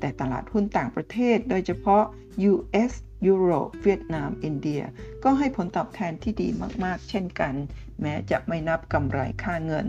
[0.01, 2.05] แต่ตลาดหุ้นต่างประเทศโดยเฉพาะ
[2.51, 2.93] US
[3.27, 4.83] ยุโรปเวียดนาม อินเดีย
[5.25, 6.49] ก็ให้ผลตอบแทนที่ดี
[6.85, 7.55] มาก ๆ เช่นกัน
[8.01, 9.87] แม้จะไม่นับกำไรค่าเงิน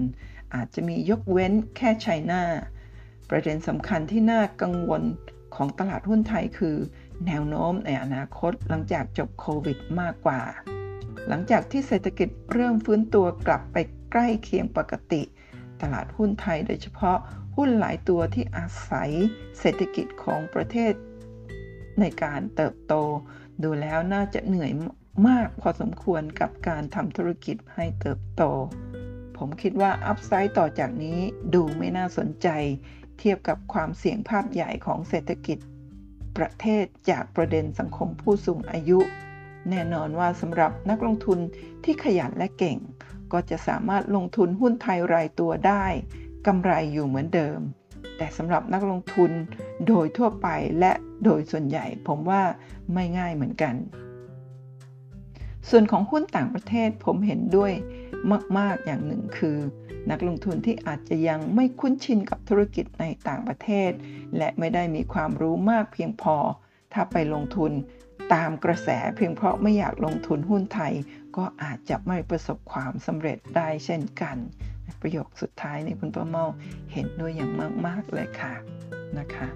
[0.56, 2.44] อาจจะมียกเว้นแค่ไชน่า
[3.30, 5.04] ประเด็นสำคัญที่น่ากังวล
[5.56, 6.78] ของตลาดหุ้นไทยคือ
[7.28, 10.42] แนวโน้มในอนาคตหลังจากจบโควิดมากกว่า
[11.28, 13.78] หลังจากที่เศรษฐกิจเริ่มฟื้นตัวกลับไป
[14.12, 15.22] ใกล้เคียงปกติ
[15.82, 17.18] ตลาดหุ้นไทยโดยเฉพาะ
[17.56, 19.12] หุ้นหลายตัวที่อาศัย
[19.60, 20.94] เศรษฐกิจของประเทศ
[22.00, 22.94] ในการเติบโต
[23.64, 24.72] ดูแล้วน่าจะเหนื่อย
[25.28, 28.44] มากพอสมควรกับการทำธุรกิจให้เติบโต
[29.38, 31.20] ผมคิดว่าอัพไซด์ต่อจากนี้
[31.54, 32.48] ดูไม่น่าสนใจ
[33.20, 35.58] เทียบกับความเสี่ยงภาพใหญ่ของเศรษฐกิจ
[36.38, 39.00] ประเทศจากประเด็นสังคมผู้สูงอายุ
[39.70, 41.40] แน่นอนว่าสำหรับนักลงทุน
[41.84, 42.78] ที่ขยันและเก่ง
[43.32, 45.86] ก็จะสามารถลงทุนหุ้นไทยรายตัวได้
[46.48, 47.60] กำไรอยู่เหมือนเดิม
[48.18, 49.32] แต่สำหรับนักลงทุน
[49.88, 50.48] โดยทั่วไป
[50.80, 50.92] และ
[51.24, 52.44] โดยส่วนใหญ่ผมว่า
[52.94, 53.76] ไม่ง่ายเหมือนกัน
[55.70, 57.72] ส่วนของหุ้นต่างประเทศผมเห็นด้วย
[58.58, 59.58] มาก ๆ อย่างหนึ่งคือ
[60.10, 63.92] นักลงทุนที่อาจจะยังไม่คุ้นชินกับธุรกิจในต่างประเทศ
[64.38, 66.36] และไม่ได้มีความรู้มากเพียงพอ
[66.94, 67.72] ถ้าไปลงทุน
[68.34, 70.94] ตามกระแสเพียงเพราะไม่อยากลงทุนหุ้นไทย
[71.38, 74.38] ก็อาจจะไม่ประสบความสำเร็จได้เช่นกัน
[75.02, 76.46] ประโยคสุดท้ายในคุณป้าเมา
[76.94, 77.52] เห็นด้วยอย่าง
[77.88, 78.54] มาก ๆ เลยค่ะ
[79.18, 79.48] นะคะ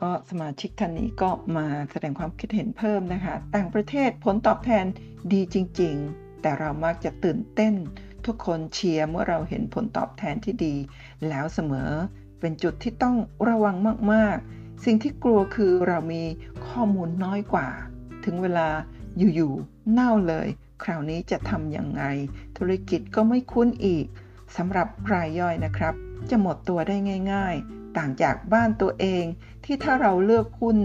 [0.00, 4.84] ก็สมาชิกท่านนี้ก็มาแสดงความคิดเห็นเพิ่มนะคะ ต่างประเทศผลตอบแทน
[5.32, 7.74] ดีจริง ๆ แต่เรามักจะตื่นเต้น
[8.26, 10.74] ทุกคนเชียร์เมื่อเราเห็นผลตอบแทนที่ดี
[11.28, 11.90] แล้วเสมอ
[12.40, 13.16] เป็นจุดที่ต้อง
[13.48, 13.76] ระวัง
[14.12, 16.22] มากๆ สิ่งที่กลัวคือเรามี
[16.66, 17.68] ข้อมูลน้อยกว่า
[18.24, 18.68] ถึงเวลา
[19.18, 20.48] อยู่ๆเน่าเลย
[20.82, 22.02] คราวนี้จะทำยังไง
[22.58, 24.06] ธุรกิจก็ไม่คุ้นอีก
[24.56, 25.94] สำหรับรายย่อยนะครับ
[26.30, 26.96] จะหมดตัวได้
[27.32, 29.24] ง่าย ๆ ต่างจากบ้านตัวเอง
[29.64, 30.78] ที่ถ้าเราเลือกหุ้น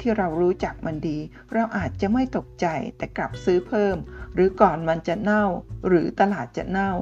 [0.00, 1.18] ที่เรารู้จักมันดี
[1.54, 3.96] เราอาจจะไม่ตกใจแต่กลับซื้อเพิ่ม
[4.34, 5.44] หรือก่อนมันจะเน่า
[5.88, 6.92] หรือตลาดจะเน่า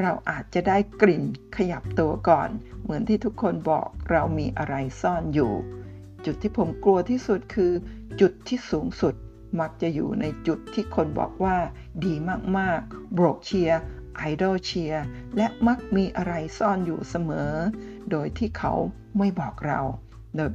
[0.00, 1.24] เราอาจจะได้กลิ่น
[1.56, 2.48] ขยับตัวก่อน
[2.82, 5.52] เหมือนที่ทุกคนบอกเรามีอะไรซ่อนอยู่
[6.24, 7.72] จุดที่ผมกลัวที่สุดคือ
[8.20, 9.14] จุดที่สูงสุด
[9.60, 11.56] มักจะอยู่ในจุดที่คนบอกว่า
[12.04, 12.14] ดี
[12.58, 13.70] มากๆโบรกเชีย
[14.16, 14.94] ไอดอลเชีย
[15.36, 17.52] และมักมีอะไรซ่อนอยู่เสมอ
[18.10, 18.72] โดยที่เขา
[19.18, 19.80] ไม่บอกเรา
[20.36, 20.50] โดย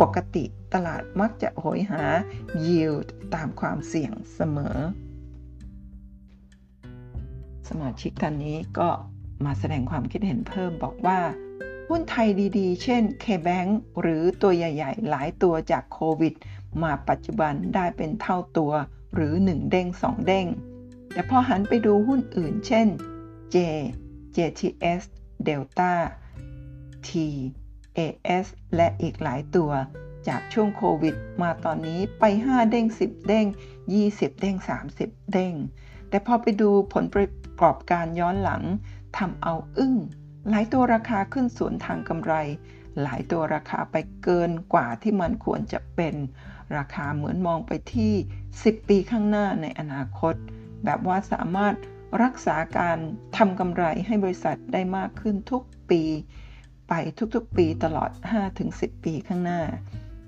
[0.00, 2.02] ปกติตลาดมักจะโหยหา
[2.64, 4.76] yield ตามความเสี่ยงเสมอ
[7.68, 8.88] สมาชิกท่านนี้ก็
[9.44, 11.20] มาแสดงความคิดเห็นเพิ่มบอกว่า
[11.88, 13.70] หุ้นไทยดีๆ เช่น K-Bank
[14.00, 16.34] หรือตัวใหญ่ๆ หลายตัวจากโควิด
[16.82, 18.72] มาปัจจุบันได้เป็นเท่าตัว
[19.14, 20.46] หรือ 1 เด้ง 2 เด้ง
[21.12, 22.88] แต่พอหันไปดูหุ้นอื่น เช่น
[23.54, 23.56] J
[24.36, 25.02] JTS
[25.46, 25.92] Delta
[27.06, 27.10] T
[27.98, 28.46] AS
[28.76, 29.70] และอีกหลายตัว
[30.28, 33.46] จากช่วงโควิด มาตอนนี้ไป 5 เด้ง 10 เด้ง
[33.92, 34.56] 20 เด้ง
[34.94, 35.54] 30 เด้ง
[36.08, 37.28] แต่พอไปดูผลประ
[37.62, 38.62] กอบการย้อนหลัง
[39.18, 39.94] ทำเอาอึ้ง
[40.48, 42.34] หลายตัวราคาขึ้นสวนทางกำไร
[43.02, 46.14] หลายตัวราคาไปเกินกว่าที่มันควรจะเป็น
[46.76, 48.12] ราคาเหมือนมองไปที่
[48.50, 50.34] 10 ปีข้างหน้าในอนาคต
[50.84, 51.74] แบบว่าสามารถ
[52.22, 52.98] รักษาการ
[53.36, 56.02] ทำกำไรให้บริษัทได้มากขึ้นทุกปี
[56.88, 56.92] ไป
[57.34, 58.10] ทุกๆปีตลอด
[58.58, 59.60] 5-10 ปีข้างหน้า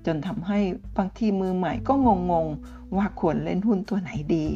[0.07, 0.59] จนทำให้
[0.97, 1.95] บางทีมือใหม่ก็
[2.31, 4.47] งงๆว่าควรเล่นหุ้นตัวไหนดี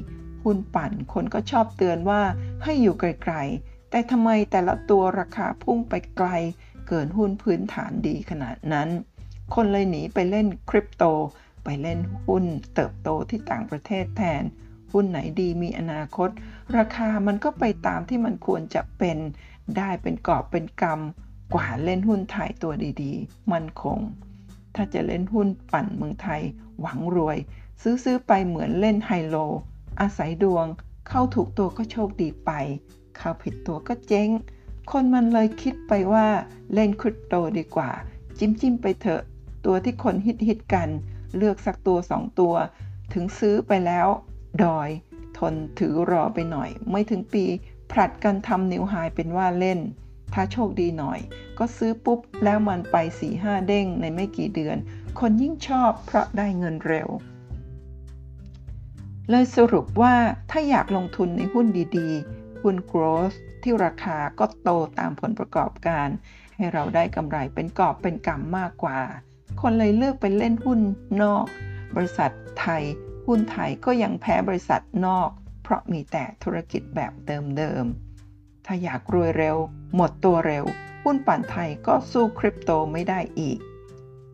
[0.44, 2.22] หุ้นปั่นคนก็ชอบเตือนว่า
[2.62, 6.28] ให้อยู่ไกลๆ แต่ทำไมแต่ละตัวราคาพุ่งไปไกล
[6.88, 8.88] เกินหุ้นพื้นฐานดีขนาดนั้น
[9.54, 11.04] คนเลยหนีไปเล่นคริปโต
[11.64, 14.42] ไปเล่นหุ้นเติบโตที่ต่างประเทศแทน
[14.92, 16.28] หุ้นไหนดีมีอนาคต
[16.76, 19.18] ราคามันก็ไปตามที่มันควรจะเป็น
[19.76, 22.72] ได้เป็นกอบเป็นกำกว่าเล่นหุ้นไทยตัว
[23.02, 23.98] ดีๆ มันคง
[24.74, 26.42] ถ้าจะเล่นหุ้นปั่นเมืองไทย
[26.80, 27.38] หวังรวย
[27.82, 29.36] ซื้อซื้อไปเหมือนเล่นไฮโล
[30.00, 30.66] อาศัยดวง
[31.08, 32.50] เข้าถูกตัวก็โชคดีไป
[33.16, 34.28] เข้าผิดตัวก็เจ๊ง
[34.90, 36.26] คนมันเลยคิดไปว่า
[36.74, 37.90] เล่นคริปโตดีกว่า
[38.38, 39.22] จิ้มจิ้มไปเถอะ
[39.64, 40.88] ตัวที่คนฮิตฮิตกัน
[41.36, 42.54] เลือกสักตัวสองตัว
[43.12, 44.08] ถึงซื้อไปแล้ว
[44.62, 44.88] ดอย
[45.38, 47.44] ทนถือรอไปหน่อย ไม่ถึงปี
[47.90, 49.80] ผลัดกันทำนิวไฮเป็นว่าเล่น
[50.32, 51.18] ถ้าโชคดีหน่อย
[51.58, 54.76] ก็ซื้อปุ๊บแล้วมันไป4ีห้าเด้งในไม่กี่เดือน
[55.20, 57.08] คนยิ่งชอบเพราะได้เงินเร็ว
[59.30, 60.14] เลยสรุปว่า
[60.50, 61.66] ถ้าอยากลงทุนในหุ้น
[61.98, 66.08] ดีๆ หุ้น growth ที่ราคาก็โตตามผลประกอบการ
[66.56, 68.98] ให้เราได้กำไรเป็นกอบเป็นกำมากกว่า
[69.60, 70.80] คนเลยเลือกไปเล่นหุ้น
[71.22, 71.46] นอก
[71.94, 72.82] บริษัทไทย
[73.26, 75.30] หุ้นไทยก็ยังแพ้บริษัทนอก
[75.62, 79.56] เพราะมีแต่ธุรกิจแบบเดิมๆ ถ้าอยากรวยเร็ว
[79.94, 80.64] หมดตัวเร็ว
[81.04, 83.58] หุ้นปั่นไทยก็สู้คริปโตไม่ได้อีก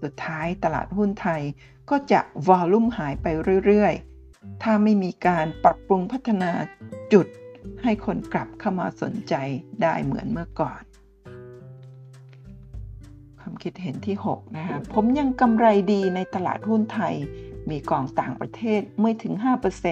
[0.02, 1.42] สุดท้ายตลาดหุ้นไทย
[1.90, 3.26] ก็จะวอลุ่มหายไป
[3.66, 4.13] เรื่อยๆ
[4.62, 6.50] ถ้าไม่มีการปรับปรุงพัฒนา
[7.12, 7.26] จุด
[7.82, 9.34] ให้คนกลับเข้ามาสนใจ
[9.82, 10.82] ได้เหมือนเมื่อก่อน
[13.38, 17.14] ความคิดเห็นที่ 6 นะคะผมยังกำไรดีในตลาดหุ้นไทย
[17.70, 19.34] มีกองต่างประเทศไม่ถึง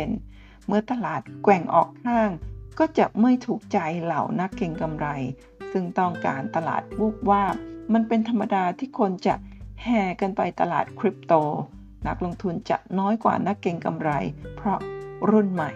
[0.05, 2.31] 5%เมื่อตลาดแกว่งออกข้าง
[2.79, 5.07] ก็จะไม่ถูกใจเหล่านักเก็งกำไร
[5.73, 7.57] ซึ่งต้องการตลาดวูบวาบ
[7.93, 9.35] มันเป็นธรรมดาที่คนจะ
[9.83, 11.35] แห่กันไปตลาดคริปโต
[12.07, 14.11] นักลงทุนจะน้อยกว่านักเก็งกำไร
[14.57, 14.79] เพราะ
[15.31, 15.73] รุ่นใหม่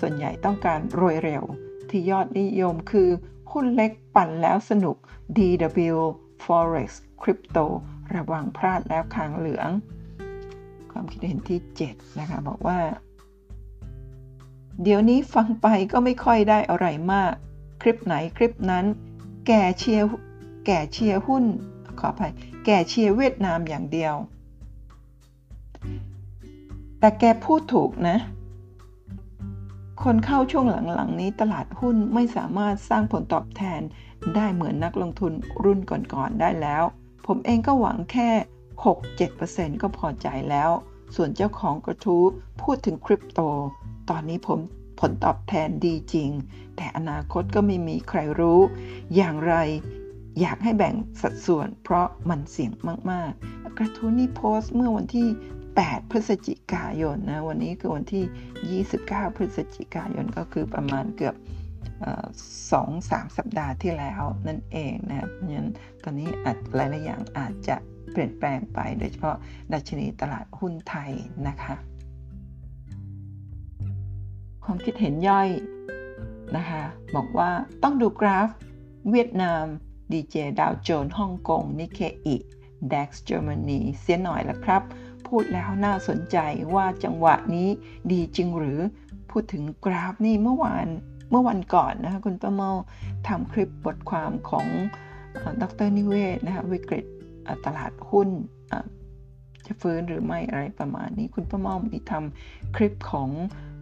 [0.00, 1.44] ส่วนใหญ่ต้องการรวยเร็ว
[1.90, 3.08] ที่ยอดนิยมคือ
[3.52, 4.96] หุ้นเล็กปั่นแล้วสนุก
[5.36, 5.96] DW
[6.44, 6.90] Forex
[7.22, 7.66] Crypto
[8.14, 9.70] ระวังพลาดแล้วคางเหลือง
[10.90, 12.78] ความคิดเห็นที่ 7 นะคะ บอกว่า
[14.82, 17.32] เดี๋ยวนี้ฟังไปก็ไม่ค่อยได้อะไรมาก
[17.82, 18.84] คลิปไหนคลิปนั้น
[19.46, 20.06] แก่เชียร์
[20.66, 21.44] แก่เชียร์หุ้น
[22.00, 22.32] ขออภัย
[22.66, 24.14] แก่เชียร์เวียดนามอย่างเดียว
[27.00, 28.16] แต่แกพูดถูกนะ
[30.02, 33.80] คนเข้าช่วงหลังๆนี้ตลาดหุ้นไม่สามารถสร้างผลตอบแทน
[34.34, 35.32] ได้เหมือนนักลงทุน
[35.64, 36.82] รุ่นก่อนๆได้แล้ว
[37.26, 38.30] ผมเองก็หวังแค่
[39.04, 40.70] 6-7%ก็พอใจแล้ว
[41.14, 42.24] ส่วนเจ้าของกระทู้
[42.62, 43.40] พูดถึงคริปโต
[44.10, 44.58] ตอนนี้ผม
[45.00, 46.30] ผลตอบแทนดีจริง
[46.76, 48.60] แต่อนาคตก็ไม่มีใครรู้
[49.16, 49.54] อย่างไร
[50.40, 52.72] อยากให้แบ่งสัดส่วนเพราะมันเสี่ยง
[53.10, 55.28] มาก ๆ กระทู้นี้โพสต์เมื่อวันที่
[55.84, 61.36] 8 พฤศจิกายนนะวันนี้คือวันที่ 29 พฤศจิกายนก็คือประมาณเกือบ
[62.72, 65.70] สองสามสัปดาห์ที่แล้วนั่นเองนะเพราะฉะนั้น
[66.02, 67.76] ตอนนี้อาจหลายๆอย่างอาจจะ
[68.12, 69.36] เปลี่ยนแปลงไปโดยเฉพาะ
[69.72, 71.12] ดัชนีตลาดหุ้นไทย
[71.48, 71.74] นะคะ
[74.64, 75.48] ความคิดเห็นย่อย
[76.56, 76.82] นะคะ
[77.16, 77.50] บอกว่า
[77.82, 78.48] ต้องดูกราฟ
[79.10, 79.64] เวียดนาม
[80.12, 82.36] ดีเจดาวโจนส์ฮ่องกงนิเคอิ
[82.92, 84.82] ดัคเยอรมนีเสียหน่อยละครับ
[85.30, 86.38] พูดแล้วน่าสนใจ
[86.74, 87.68] ว่าจังหวะนี้
[88.12, 88.78] ดีจริงหรือ
[89.30, 90.86] พูดถึงกราฟนี่เมื่อวาน
[91.30, 92.70] เมื่อวันก่อนนะคะคุณประเมา
[93.28, 94.66] ทำคลิปบทความของ
[95.62, 97.04] ดรนิเวศนะคะวิกฤต
[97.66, 98.28] ตลาดหุ้น
[99.66, 103.28] จะฟื้นหรือไม่อะไรประมาณนี้คุณประเมามีทำคลิปของ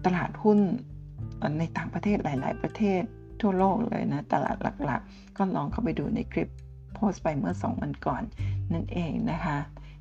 [0.04, 0.58] ตลาดหุ้น
[1.58, 3.02] ในต่างประเทศหลาย ๆ ประเทศ
[3.40, 6.48] ทั่วโลกเลยนะ ตลาดหลัก ๆ ก็ลองเข้าไปดูในคลิป
[6.94, 8.22] โพสต์ไปเมื่อ 2 วันก่อน
[8.72, 9.58] นั่นเองนะคะ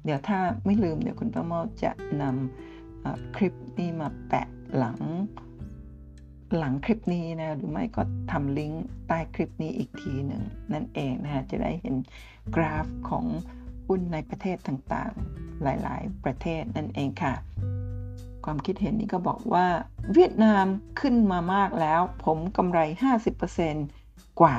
[0.08, 1.92] เดี๋ยวถ้าไม่ลืมเดี๋ยวคุณประเมาจะ
[2.22, 5.00] นำคลิปนี้มาแปะหลัง
[6.58, 10.44] หลังคลิปนี้นะหรือไม่ก็ทำลิงก์ใต้คลิปนี้อีกทีหนึ่ง
[10.74, 11.96] นั่นเองนะฮะจะได้เห็น
[12.56, 13.26] กราฟของ
[13.88, 17.34] หุ้นในประเทศต่างๆ หลายๆ ประเทศนั่นเองค่ะ
[18.46, 19.68] ความคิดเห็นนี้ก็บอกว่า
[20.14, 20.66] เวียดนาม
[21.00, 22.80] ขึ้นมามากแล้ว ผมกำไร
[23.60, 24.58] 50%กว่า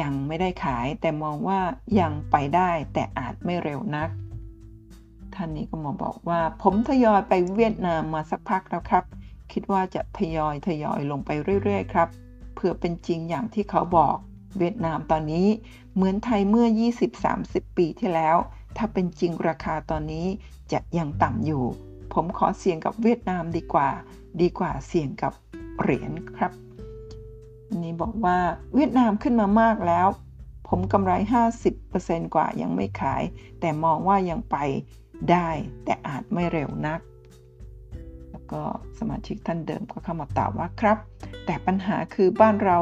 [0.00, 1.60] ยังไม่ได้ขาย แต่มองว่า
[2.00, 4.08] ยังไปได้แต่อาจไม่เร็วนัก
[5.34, 9.04] ท่านนี้ก็มาบอกว่า ผมทยอยไปเวียดนามมาสักพักแล้วครับ
[9.52, 11.30] คิดว่าจะทยอยทยอยลงไป
[11.62, 12.08] เรื่อยๆครับ
[12.54, 14.16] เพื่อเป็นจริงอย่างที่เขาบอก
[14.58, 15.48] เวียดนามตอนนี้
[15.94, 16.66] เหมือนไทยเมื่อ
[17.22, 18.36] 20-30 ปีที่แล้ว
[18.76, 20.26] ถ้าเป็นจริงราคาตอนนี้
[20.72, 21.64] จะยังต่ำอยู่
[22.12, 23.90] ผมขอเสี่ยงกับเวียดนามดีกว่า
[24.40, 25.32] ดีกว่าเสี่ยงกับ
[25.80, 26.52] เหรียญครับ
[27.82, 28.38] นี่บอกว่า
[28.74, 30.08] เวียดนามขึ้นมามากแล้ว
[30.68, 31.12] ผมกำไร
[31.74, 33.22] 50%กว่ายังไม่ขาย
[33.60, 34.56] แต่มองว่ายังไป
[35.30, 35.48] ได้
[35.84, 37.00] แต่อาจไม่เร็วนัก
[38.30, 38.62] แล้วก็
[38.98, 40.98] สมาชิกท่านเดิมก็เข้ามาตอบว่าครับ
[41.46, 42.78] แต่ปัญหาคือบ้านเรา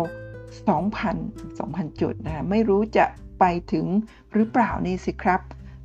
[0.66, 3.06] 2,000 2,000 จุดนะไม่รู้จะ
[3.40, 3.86] ไปถึง
[4.32, 5.40] หรือเปล่านี่สิครับ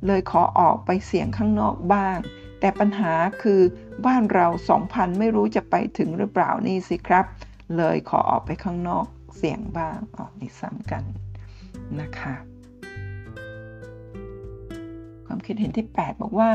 [0.06, 2.18] เลยขอออกไปเสี่ยงข้างนอกบ้าง
[2.60, 3.12] แต่ปัญหา
[3.42, 3.60] คือ
[4.06, 4.46] บ้านเรา
[4.82, 7.24] 2,000 ไม่รู้จะไปถึงหรือเปล่านี่สิครับ
[7.76, 11.04] เลยขอออกไปข้างนอกเสี่ยงบ้างออกนี่ซ้ำกัน
[12.00, 12.53] นะคะ
[15.34, 16.50] ความคิดเห็นที่ 8 บอกว่า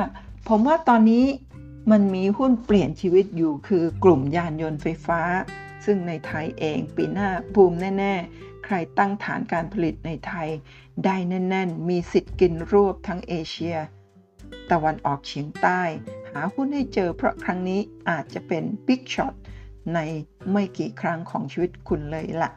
[0.48, 1.26] ผมว่าตอนนี้
[1.92, 5.22] มันมีหุ้นเปลี่ยนชีวิตอยู่คือกลุ่มยานยนต์ไฟฟ้า
[5.86, 10.50] ซึ่งในไทยเองปีหน้าบูมแน่ ๆ ใครตั้งฐานการผลิตในไทย
[11.06, 13.78] ได้แน่น ๆ มีสิทธิ์กินรวบทั้งเอเชีย
[14.72, 15.82] ตะวันออกเฉียงใต้
[16.32, 19.34] หาหุ้นให้เจอเพราะครั้งนี้อาจจะเป็น big shot
[19.94, 20.00] ใน
[20.52, 22.52] ไม่กี่ครั้งของชีวิตคุณเลยล่ะ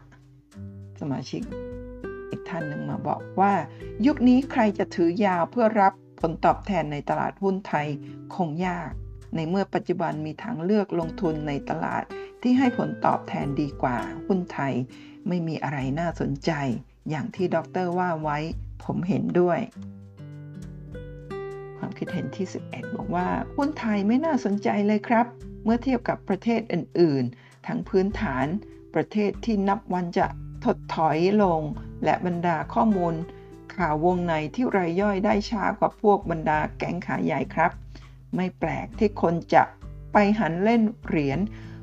[1.00, 1.42] สมาชิก
[2.30, 3.52] อีกท่านหนึ่งมาบอกว่า
[4.06, 7.86] ยุคนี้ใครจะถือยาวเพื่อรับ ผลตอบแทนในตลาดหุ้นไทย
[8.34, 8.90] คงยาก
[9.34, 12.04] ในเมื่อปัจจุบันมีทางเลือกลงทุนในตลาด
[12.42, 14.74] ที่ให้ผลตอบแทนดีกว่าหุ้นไทย
[15.28, 16.52] ไม่มีอะไรน่าสนใจ
[17.10, 18.38] อย่างที่ด็อกเตอร์ว่าไว้
[18.84, 19.58] ผมเห็นด้วย
[21.78, 25.26] ความคิดเห็นที่ 11 บอกว่า หุ้นไทยไม่น่าสนใจเลยครับ
[25.64, 28.46] เมื่อเทียบกับประเทศอื่น ๆ ทั้งพื้นฐาน
[28.94, 30.26] ประเทศที่นับวันจะ
[30.64, 31.62] ถดถอยลง
[32.04, 33.14] และบรรดาข้อมูล
[33.76, 37.70] ข่าววงในที่รายย่อยได้ช้ากว่าพวกบรรดาแก๊งขายใหญ่ครับ
[38.36, 39.62] ไม่แปลกที่คนจะ
[40.12, 41.38] ไปหันเล่นเหรียญ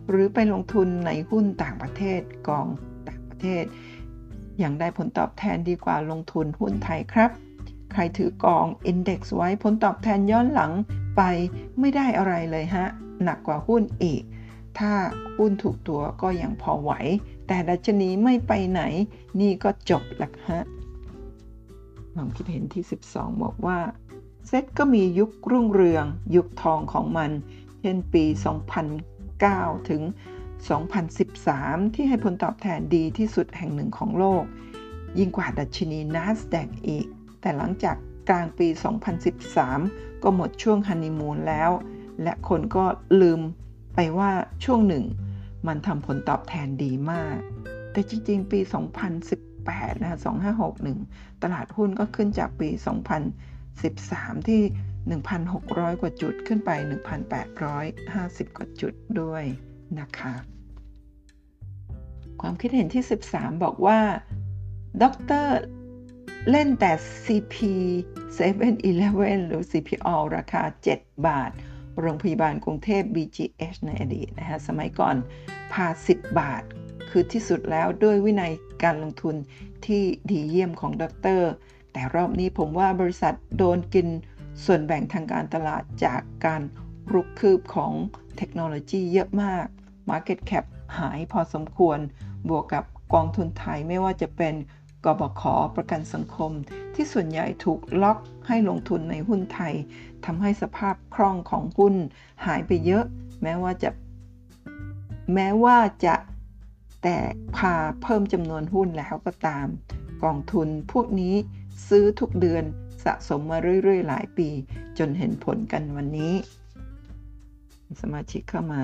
[0.10, 2.68] หรือไปลงทุนในหุ้นต่างประเทศกอง
[3.08, 3.64] ต่างประเทศ
[4.60, 7.32] อย่างได้ผลตอบแทนดีกว่าลงทุนหุ้นไทยครับ
[7.92, 10.72] ใครถือกอง Index ไว้ผลตอบแทนย้อนหลัง
[11.18, 11.22] ไป
[11.80, 12.86] ไม่ได้อะไรเลยฮะ
[13.24, 14.22] หนักกว่าหุ้นอีก
[14.80, 14.94] ถ้า
[15.38, 16.92] หุ้นถูกตัวก็ยังพอไหว
[17.48, 18.82] แต่ดัชนีไม่ไปไหน
[19.40, 20.62] นี่ก็จบละฮะ
[22.20, 23.80] ความคิดเห็นที่ 12 บอกว่า
[24.48, 26.06] เซตก็มียุครุ่งเรือง
[26.36, 27.32] ยุคทองของมัน
[27.82, 28.26] เช่นปี
[29.08, 30.02] 2009 ถึง
[31.18, 34.44] 2013 ที่ให้ผลตอบแทนดีที่สุดแห่งหนึ่งของโลก
[35.18, 37.08] ยิ่งกว่าดัชนี NASDAQ อีก
[37.42, 37.96] แต่หลังจาก
[38.30, 38.68] กลางปี
[39.46, 41.72] 2013 ก็หมดช่วงฮันนีมูนแล้ว
[42.24, 42.86] และคนก็
[43.22, 43.42] ลืม
[43.96, 44.32] ไปว่า
[44.66, 45.06] ช่วงหนึ่ง
[45.68, 47.38] มันทำผลตอบแทนดีมาก
[47.92, 49.49] แต่จริง ๆ ปี 2018
[50.02, 50.20] นะ
[50.78, 52.70] 2561 ตลาดหุ้นก็ขึ้นจากปี
[53.54, 54.62] 2013 ที่
[55.22, 56.70] 1,600 กว่าจุดขึ้นไป
[57.66, 59.44] 1,850 กว่าจุดด้วย
[60.00, 60.34] นะคะ
[62.42, 64.00] ความคิดเห็นที่ 13 บอกว่า
[65.04, 65.58] ด็อกเตอร์
[66.52, 66.92] เล่นแต่
[67.26, 67.56] CP
[68.38, 70.64] 7-Eleven หรือ CPO ราคา
[70.96, 71.52] 7 บาท
[72.02, 75.16] โรงพยาบาลกรุงเทพ BGH ในอดีตนะฮะสมัยก่อน
[75.74, 76.64] พา 10 บาท
[77.10, 78.52] คือที่สุดแล้วด้วยวินัย
[78.84, 79.36] การลงทุน
[79.86, 81.04] ที่ดีเยี่ยมของด
[81.40, 81.42] ร
[81.94, 84.08] แต่รอบนี้ผมว่าบริษัทโดนกิน
[84.66, 86.62] ส่วนแบ่งทางการตลาดจากการ
[87.14, 87.94] รุกคืบของ
[88.38, 89.66] เทคโนโลยีเยอะมาก
[90.10, 90.66] Market Cap
[91.00, 92.00] หายพอสมควร
[92.50, 94.54] บวกกับกองทุนไทยไม่ว่าจะเป็น
[95.06, 95.44] กบข
[95.76, 96.52] ประกันสังคม
[96.96, 98.18] ที่ส่วนใหญ่ถูกล็อก
[98.48, 99.74] ให้ลงทุนในหุ้นไทย
[100.26, 101.96] ทำให้สภาพคล่องของหุ้น
[102.46, 103.06] หายไปเยอะ
[103.44, 103.90] แม้ว่าจะ
[105.34, 106.16] แม้ว่าจะ
[107.04, 107.18] แตก
[107.58, 109.68] par เพิ่มจำนวนหุ้นแล้วก็ตาม
[110.24, 111.36] กองทุนพวกนี้
[111.88, 112.64] ซื้อทุกเดือน
[113.06, 114.50] สะสมมาเรื่อย ๆ หลายปี
[114.98, 116.34] จนเห็นผลกันวันนี้
[118.02, 118.82] สมาชิกเข้ามา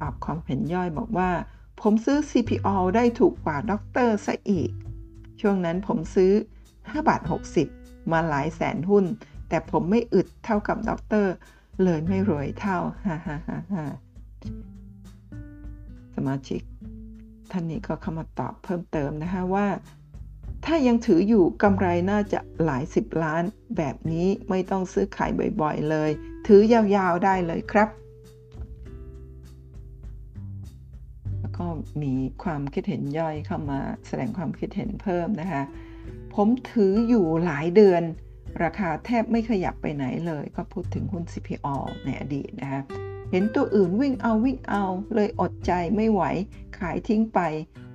[0.00, 1.30] ตอบความเห็นย่อยบอกว่า
[1.80, 4.70] ผมซื้อ CPALL ได้ถูกกว่าด็อกเตอร์ซะอีก
[5.40, 6.32] ช่วงนั้นผมซื้อ
[6.70, 7.20] 5 บาท
[7.66, 9.04] 60 มาหลายแสนหุ้น
[9.48, 11.32] แต่ผมไม่อึดเท่ากับด็อกเตอร์
[11.84, 13.84] เลยไม่รวยเท่าฮ่าฮ่าฮ่าฮ่า
[16.14, 16.62] สมาชิก
[17.50, 19.66] ท่านนี้ก็เข้ามาตอบเพิ่มเติมนะคะว่า
[20.64, 23.42] ถ้ายังถืออยู่กำไรน่าจะหลายสิบล้าน
[23.76, 25.30] แบบนี้ไม่ต้องซื้อขาย
[25.60, 26.10] บ่อยๆเลย
[26.46, 27.88] ถือยาวๆได้เลยครับ
[31.40, 31.66] แล้วก็
[32.02, 35.62] มีความคิดเห็นย่อยเข้ามาแสดงความคิดเห็นเพิ่มนะคะ
[36.34, 38.02] ผมถืออยู่หลายเดือน
[38.62, 42.82] ราคาแทบไม่ขยับไปไหนเลย ก็พูดถึงหุ้น CPALL ในอดีตนะคะ
[43.30, 47.40] เห็นตัวอื่นวิ่งเอาวิ่งเอาเลยอดใจไม่ไหวขายทิ้งไป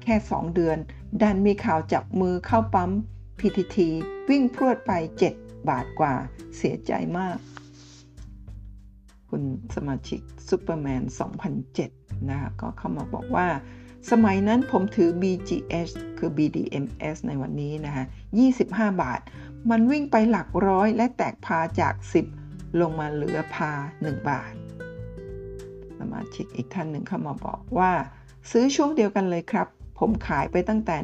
[0.04, 0.78] แค่ 2 เดือน
[1.21, 2.91] ดันมีข่าวจับมือเข้าปั๊ม
[3.39, 3.78] PTT
[4.30, 4.91] วิ่งพรวดไป
[5.32, 6.13] 7 บาทกว่า
[6.58, 7.38] เสียใจมาก
[9.30, 9.43] คุณ
[9.75, 11.04] สมาชิกซูเปอร์แมน
[11.65, 13.47] 2007 นะคะก็เข้ามาบอกว่า
[14.12, 18.06] สมัยนั้นผมถือ BGH คือ BDMs ในวันนี้นะคะ
[18.52, 19.21] 25 บาท
[19.69, 21.93] มันวิ่งไปหลักร้อยและแตกพาจาก
[22.38, 24.54] 10 ลงมาเหลือพา 1 บาท
[25.99, 27.91] สมาชิกอีกท่านหนึ่งเข้ามาบอกว่า
[28.53, 29.67] ซื้อช่วงเดียวกันเลยครับ
[29.99, 30.97] ผมขายไปตั้งแต่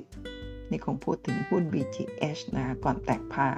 [0.00, 3.48] 170 นี่คงพูดถึงหุ้น BGH นะก่อนแตกพา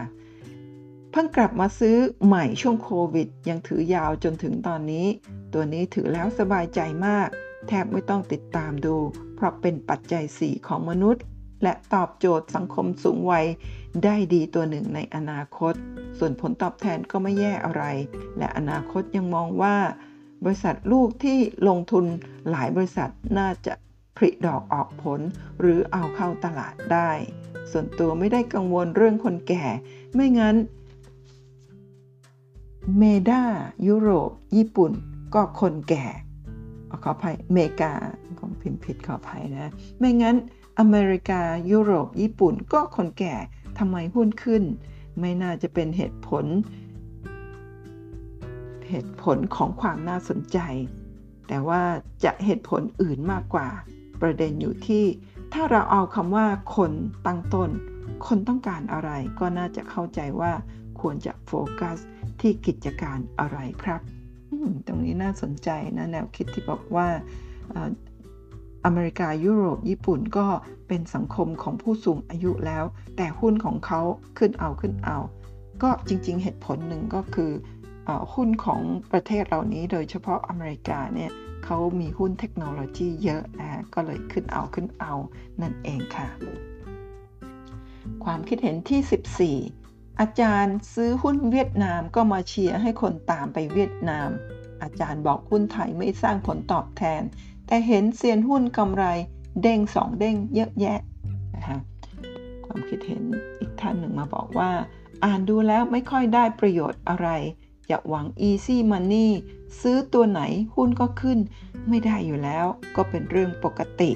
[1.10, 5.06] เพิ่งกลับมาซื้อใหม่ช่วงโควิด ยังถือยาวจนถึงตอนนี้
[5.52, 7.28] ตัวนี้ถือแล้วสบายใจมาก
[7.68, 8.96] แทบไม่ต้องติดตามดู
[9.36, 11.22] เพราะเป็นปัจจัย 4 ของมนุษย์
[11.62, 13.46] และตอบโจทย์สังคมสูงวัย
[14.04, 15.74] ได้ดีตัวหนึ่งในอนาคต
[16.18, 17.84] ส่วนผลตอบแทนก็ไม่แย่อะไร
[18.38, 19.76] และอนาคตยังมองว่า
[20.44, 22.04] บริษัทลูกที่ลงทุน
[22.50, 23.74] หลายบริษัทน่าจะ
[24.16, 25.20] ผลิดอกออกผล
[25.60, 27.10] หรือเอาเข้าตลาดได้
[27.70, 29.64] ส่วนตัวไม่ได้กังวลเรื่องคนแก่
[30.14, 30.56] ไม่งั้น
[32.98, 33.42] เมดา
[33.86, 34.92] ยุโรป ญี่ปุ่น
[35.34, 36.06] ก็คนแก่
[37.04, 37.92] ขออภัยเมกา
[38.38, 40.36] ของพิมพ์ผิดขออภัยนะ ไม่งั้น
[40.78, 43.34] อเมริกายุโรป ญี่ปุ่น ก็คนแก่
[43.78, 44.62] ทำไมหุ้นขึ้น
[45.20, 46.44] ไม่น่าจะเป็นเหตุผล
[48.96, 50.58] เหตุผลของความน่าสนใจ
[51.48, 51.82] แต่ว่า
[52.24, 53.68] จะเหตุผลอื่นมากกว่า
[54.20, 55.04] ประเด็นอยู่ที่
[55.52, 56.92] ถ้าเราเอาคำว่าคน
[57.26, 57.70] ตั้งต้น
[58.26, 60.52] คนต้องการอะไรก็น่าจะเข้าใจว่า
[61.00, 61.98] ควรจะโฟกัส
[62.40, 64.00] ที่กิจการอะไรครับ
[64.86, 67.08] ตรงนี้น่าสนใจนะแนวคิดที่บอกว่า
[68.84, 70.46] อเมริกายุโรปญี่ปุ่นก็
[70.88, 72.84] เป็นสังคมของผู้สูงอายุแล้ว
[73.16, 74.00] แต่หุ้นของเขา
[74.38, 75.18] ขึ้นเอาขึ้นเอา
[75.82, 77.50] ก็จริงๆ เหตุผลหนึ่งก็คือ
[78.34, 78.80] หุ้นของ
[79.12, 81.30] ประเทศเหล่านี้โดยเฉพาะอเมริกาเนี่ย
[81.64, 85.14] เขามีหุ้นเทคโนโลยีเยอะนะก็เลยขึ้นเอาขึ้นเอา
[85.60, 86.28] นั่นเองค่ะ
[88.24, 94.28] ความคิดเห็นที่ 14 อาจารย์ซื้อหุ้นเวียดนามก็มาเชียร์ให้คนตามไปเวียดนาม
[94.82, 97.22] อาจารย์บอกหุ้นไทยไม่สร้างผลตอบแทน
[97.66, 99.04] แต่เห็นเซียนหุ้นกำไร
[99.62, 100.98] เด้งสองเด้งเยอะแยะ
[101.54, 101.78] นะคะ
[102.66, 103.22] ความคิดเห็น
[103.60, 104.70] อีกท่านหนึ่งมาบอกว่า
[105.24, 107.28] อ่านดูแล้วไม่ค่อยได้ประโยชน์อะไร
[107.88, 109.28] อย่าหวัง easy money
[109.80, 110.40] ซื้อตัวไหน
[110.74, 111.38] หุ้นก็ขึ้น
[111.88, 112.66] ไม่ได้อยู่แล้ว
[112.96, 114.10] ก็เป็นเรื่องปกติ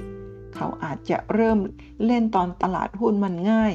[0.55, 1.59] เขาอาจจะเริ่ม
[2.07, 3.73] เล่นตอนตลาดหุ้นมันง่าย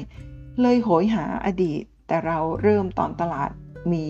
[0.61, 3.49] เลยโหยหาอดีต แต่เราเริ่มตอนตลาด
[3.91, 4.05] มี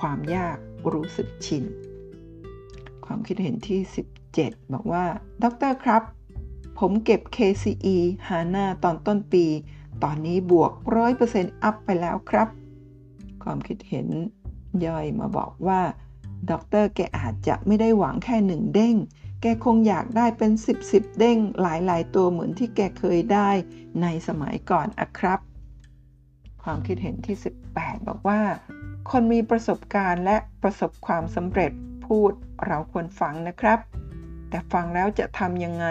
[0.04, 0.56] วามยาก
[0.92, 1.64] รู้สึกชิน
[3.04, 3.80] ความคิดเห็นที่
[4.26, 5.04] 17 บอกว่า
[5.42, 6.02] ด็อกเตอร์ครับ
[6.78, 7.96] ผมเก็บ KCE
[8.28, 9.44] หาหน้าตอนต้นปี
[10.02, 10.72] ตอนนี้บวก
[11.18, 12.48] 100%อัพไปแล้วครับ
[13.42, 14.06] ความคิดเห็น
[14.86, 15.80] ย่อยมาบอกว่า
[16.50, 18.96] ด็อกเตอร์แกอาจจะไม่ได้หวังแค่หนึ่งเด้ง
[19.40, 23.50] แกคงอยากได้เป็น 10บสเด้งหลายๆ ตัวเหมือนที่แกเคยได้
[24.02, 25.38] ในสมัยก่อนอะครับ
[26.62, 27.36] ความคิดเห็นที่
[27.72, 28.40] 18 บอกว่า
[29.10, 31.72] คนมีประสบการณ์และประสบความสำเร็จ
[32.06, 32.32] พูด
[32.66, 33.78] เราควรฟังนะครับ
[34.48, 35.86] แต่ฟังแล้วจะทำยังไง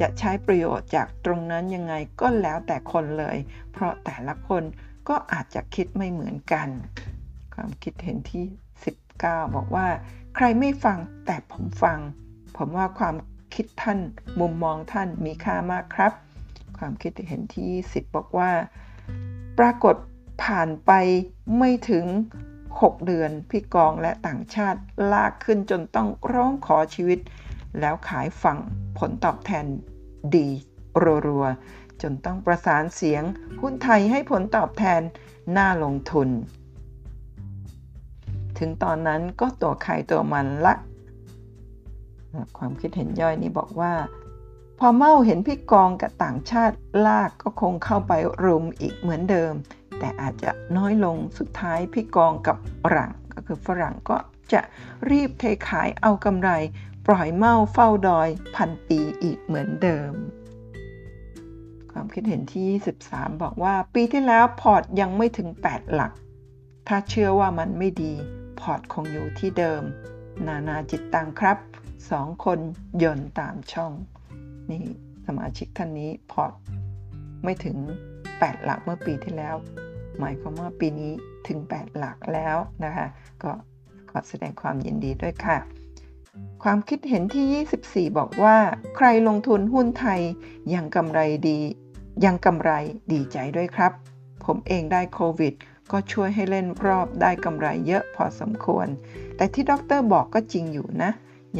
[0.00, 3.36] จะใช้ประโยชน์จากตรงนั้นยังไงก็แล้วแต่คนเลย
[3.72, 4.62] เพราะแต่ละคน
[5.08, 6.68] ก็อาจจะคิดไม่เหมือนกัน
[7.56, 8.44] ความคิดเห็นที่
[9.00, 9.88] 19 บอกว่า
[10.36, 11.98] ใครไม่ฟังแต่ผมฟัง
[12.56, 13.14] ผมว่าความ
[13.54, 13.98] คิดท่าน
[14.40, 16.12] มุมมองท่านมีค่ามากครับ
[16.78, 18.50] ความคิดเห็นที่10บอกว่า
[19.58, 19.96] ปรากฏ
[20.42, 20.92] ผ่านไป
[21.58, 22.06] ไม่ถึง
[22.56, 24.80] 6 เดือนพี่กองและต่างชาติ
[25.12, 27.18] ลากขึ้นจนต้องร้องขอชีวิต
[27.80, 28.58] แล้วขายฝั่ง
[28.98, 29.66] ผลตอบแทน
[30.36, 30.48] ดี
[31.26, 33.22] รัวๆจนต้องประสานเสียง
[33.60, 35.02] หุ้นไทยให้ผลตอบแทน
[35.56, 36.28] น่าลงทุน
[38.58, 40.74] ถึงตอนนั้นก็ตัวใครตัวมันละ
[42.58, 43.92] ความคิดเห็นย่อยนี้บอกว่า
[44.78, 46.76] พอเมาเห็นพี่กองกับต่างชาติ
[47.06, 48.12] ลากก็คงเข้าไป
[48.44, 49.52] รุมอีกเหมือนเดิม
[49.98, 54.16] แต่อาจจะน้อยลงสุดท้ายพี่กองกับฝรั่งก็คือฝรั่งก็
[54.52, 54.60] จะ
[55.10, 56.50] รีบเทขายเอากำไร
[57.06, 60.12] ปล่อยเม่าเฝ้าดอยพันปีอีกเหมือนเดิม
[61.92, 62.64] ความคิดเห็นที่
[63.08, 66.12] 23 บอกว่าปีที่แล้วพอร์ตยังไม่ถึง 8 หลัก
[66.88, 68.14] ถ้าเชื่อว่ามันไม่ดี
[68.60, 69.82] พอร์ตคงอยู่ที่เดิม
[70.46, 71.58] นานาจิตตังครับ
[72.10, 72.58] สองคน
[73.02, 73.92] ยนตามช่อง
[74.70, 74.84] นี่
[75.26, 76.52] สมาชิกท่านนี้พอร์ต
[77.44, 77.76] ไม่ถึง
[78.20, 79.56] 8 หลักเมื่อปีที่แล้ว
[80.18, 81.12] หมายความว่าปีนี้
[81.48, 83.06] ถึง 8 หลักแล้วนะคะ
[83.42, 83.50] ก็
[84.10, 85.58] ขอแสดงความยินดีด้วยค่ะ
[86.62, 88.56] ความคิดเห็นที่ 24 บอกว่า
[88.96, 90.20] ใครลงทุนหุ้นไทย
[90.74, 91.58] ยังกำไรดี
[92.24, 92.70] ยังกำไร
[93.12, 93.92] ดีใจด้วยครับ
[94.44, 95.54] ผมเองได้โควิด
[95.92, 98.86] ก็ช่วยให้เล่นรอบได้กำไรเยอะพอสมควร
[99.36, 101.10] แต่ที่ด็อกเตอร์บอกก็จริงอยู่นะ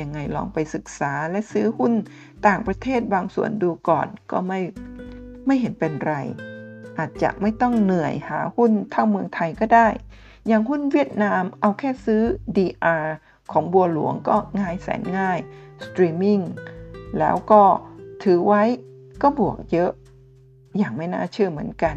[0.01, 1.93] ยังไงลองไปศึกษาและซื้อหุ้น
[2.47, 4.61] ต่างประเทศบางส่วนดูก่อนก็ไม่
[5.47, 6.15] ไม่เห็นเป็นไร
[6.99, 9.89] อาจจะไม่ต้องเหนื่อยหาหุ้นเท่าเมืองไทยก็ได้
[10.47, 12.23] อย่างหุ้นเวียดนามเอาแค่ซื้อ
[12.57, 13.05] DR
[13.53, 15.39] ของบัวหลวงก็ง่ายแสนง่าย
[15.85, 16.41] สตรีมมิ่ง
[17.19, 17.63] แล้วก็
[18.23, 18.63] ถือไว้
[19.23, 19.91] ก็บวกเยอะ
[20.79, 21.97] อย่างไม่น่าเชื่อเหมือนกัน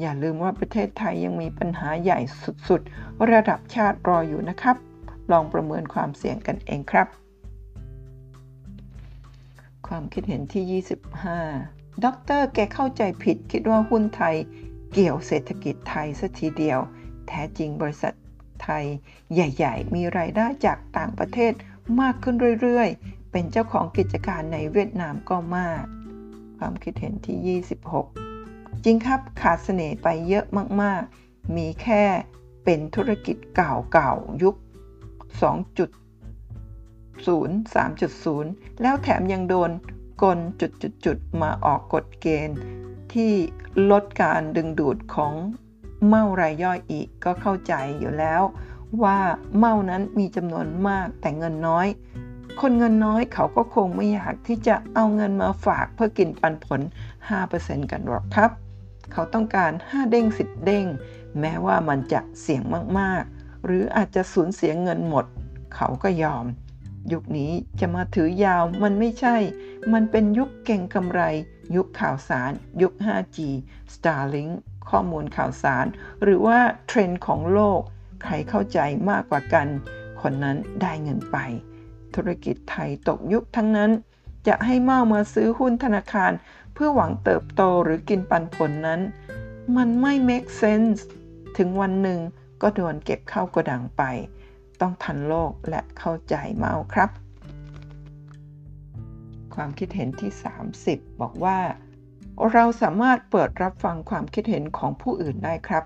[0.00, 2.20] อย่าลืมว่าประเทศไทยยังมีปัญหาใหญ่
[2.68, 4.76] สุดๆ ระดับชาติรออยู่นะครับ
[5.30, 7.08] ลองประเมินความเสี่ยงกันเองครับ
[9.86, 10.82] ความคิดเห็นที่
[11.32, 14.36] 25ด็อกเตอร์แกเข้าใจผิดคิดว่าหุ้นไทย
[14.92, 16.78] เกี่ยวเศรษฐกิจไทยสัทีเดียว
[17.28, 18.14] แท้จริงบริษัท
[18.62, 18.84] ไทย
[19.32, 21.52] ใหญ่ ๆ มีรายได้จากต่างประเทศ
[22.00, 25.84] มากขึ้นเรื่อยๆ เป็นเจ้าของกิจการในเวียดนามก็มาก
[26.58, 28.23] ความคิดเห็นที่ 26
[28.84, 30.46] จริงครับขาดเสน่ห์ไปเยอะ
[30.82, 32.04] มากๆ มีแค่
[32.64, 34.58] เป็นธุรกิจเก่าๆ ยุค 2.0
[37.74, 39.70] 3.0 แล้วแถมยังโดน
[40.22, 42.58] กลจุดๆมาออกกฎเกณฑ์
[43.12, 43.32] ที่
[43.90, 45.32] ลดการดึงดูดของ
[46.06, 48.42] เมารายย่อยอีกก็เข้าใจอยู่แล้ว
[49.02, 49.18] ว่า
[49.58, 51.86] เมานั้นมีจำนวนมากแต่เงินน้อย
[52.60, 56.80] คนเงินน้อยเขาก็คงไม่อยากที่จะเอาเงินมาฝากเพื่อกินปันผล
[57.36, 58.63] 5%กันหรอกครับ
[59.14, 60.86] เขาต้องการ 5 เด้ง10เด้ง
[61.40, 62.62] แม้ว่ามันจะเสี่ยง
[62.98, 65.24] มากๆ หรืออาจจะสูญเสียเงินหมด
[65.74, 66.44] เขาก็ยอม
[67.12, 69.36] ยุคนี้จะมาถือยาวมันไม่ใช่
[69.92, 71.20] มันเป็นยุคเก่งกำไร
[71.76, 72.50] ยุคข่าวสาร
[72.82, 73.38] ยุค 5G
[73.94, 74.52] Starlink
[74.90, 75.86] ข้อมูลข่าวสาร
[76.22, 77.80] หรือว่าเทรนด์ของโลก
[78.22, 78.78] ใครเข้าใจ
[79.10, 79.66] มากกว่ากัน
[80.20, 81.36] คนนั้นได้เงินไป
[82.14, 83.90] ธุรกิจไทยตกยุคทั้งนั้น
[84.48, 86.32] จะให้เมามาซื้อหุ้นธนาคาร
[86.74, 89.00] เพื่อหวังเติบโตหรือกินปันผลนั้น
[89.76, 91.00] มันไม่ make sense
[91.56, 92.20] ถึงวันหนึ่ง
[92.62, 94.02] ก็โดนเก็บเข้ากระดังไป
[94.80, 97.10] ต้องทันโลกและเข้าใจเมาครับ
[99.54, 100.30] ความคิดเห็นที่
[100.76, 101.58] 30 บอกว่า
[102.52, 105.84] เราสามารถเปิดรับฟังความคิดเห็นของผู้อื่นได้ครับ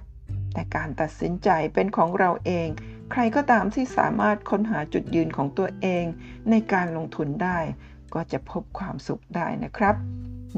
[0.52, 2.68] แต่การตัดสินใจเป็นของเราเอง
[3.10, 6.04] ใครก็ตามที่สามารถค้นหาจุดยืนของตัวเอง
[6.50, 7.58] ในการลงทุนได้
[8.14, 9.94] ก็จะพบความสุขได้นะครับ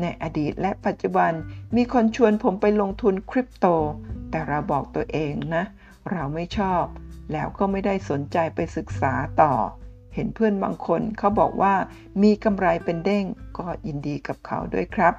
[0.00, 1.32] ในอดีตและปัจจุบัน
[1.76, 3.66] มีคนชวนผมไปลงทุนคริปโต
[4.30, 5.64] แต่เราบอกตัวเองนะ
[6.10, 6.84] เราไม่ชอบ
[7.32, 9.12] แล้วก็ไม่ได้สนใจไปศึกษา
[9.42, 9.54] ต่อ
[10.14, 11.74] เห็นเพื่อนบางคนเขาบอกว่า
[12.22, 13.24] มีกำไรเป็นเด้ง
[13.58, 15.14] ก็ยินดีกับเขาด้วยครับ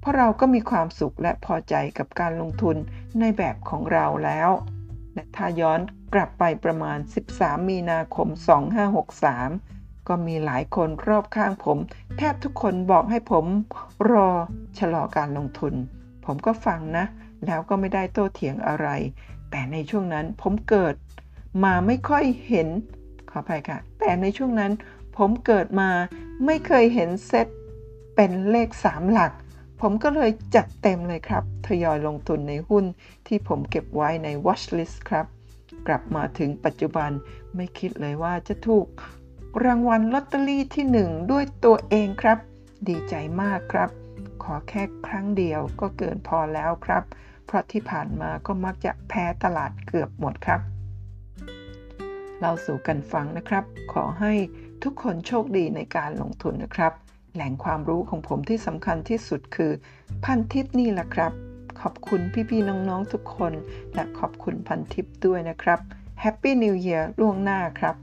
[0.00, 2.76] เพราะเราก็มีความสุขและพอใจกับการลงทุน
[3.20, 4.50] ในแบบของเราแล้ว
[5.14, 5.80] และถ้าย้อน
[6.14, 6.98] กลับไปประมาณ
[7.32, 8.28] 13 มีนาคม
[9.08, 9.77] 2563
[10.08, 11.78] ก็มีหลายคนรอบข้างผม
[12.16, 13.44] แทบทุกคนบอกให้ผม
[14.10, 14.28] รอ
[14.78, 15.74] ชะลอการลงทุน
[16.24, 17.04] ผมก็ฟังนะ
[17.46, 18.88] แล้วก็ไม่ได้โต้เถียงอะไร
[19.50, 20.94] แต่ในช่วงนั้นผมเกิด
[21.64, 22.68] มาไม่ค่อยเห็น
[23.30, 24.72] ขออภัยค่ะ แต่ในช่วงนั้น
[25.16, 25.90] ผมเกิดมา
[26.44, 27.46] ไม่เคยเห็นเซต
[28.14, 29.32] เป็นเลข3หลัก
[29.80, 32.84] ผมก็เลยจัดเต็มเลยครับ ทยอยลงทุนในหุ้น
[33.26, 35.26] ที่ผมเก็บไว้ใน watch list ครับ
[35.86, 37.10] กลับมาถึงปัจจุบัน
[37.56, 38.86] ไม่คิดเลยว่าจะถูก
[39.64, 42.38] รางวัลลอตเตอรี่ที่1ด้วยตัวเองครับ
[42.88, 43.90] ดีใจมากครับ
[44.42, 47.02] ขอแค่ครั้งเดียวก็เกินพอแล้วครับ
[47.46, 50.60] เพราะที่ผ่านมาก็มักจะแพ้ตลาดเกือบหมดครับ
[52.40, 54.32] เราสู่กันฟังนะครับ ขอให้
[54.82, 56.92] ทุกคนโชคดีในการลงทุนนะครับ
[57.34, 59.72] แหล่งความรู้ของผมที่สำคัญที่สุดคือ
[60.24, 61.32] พันทิปนี่แหละครับ
[61.80, 63.52] ขอบคุณพี่ๆน้องๆทุกคน
[63.94, 65.78] และขอบคุณพันทิปด้วยนะครับ
[66.22, 67.96] Happy New Year ล่วงหน้าครับ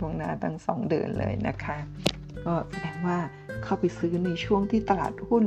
[0.00, 1.78] ล่วงหน้าตั้ง 2 เดือนเลยนะคะ
[2.44, 3.18] ก็แสดงว่า
[3.62, 5.44] เข้าไปซื้อในช่วงที่ตลาดหุ้น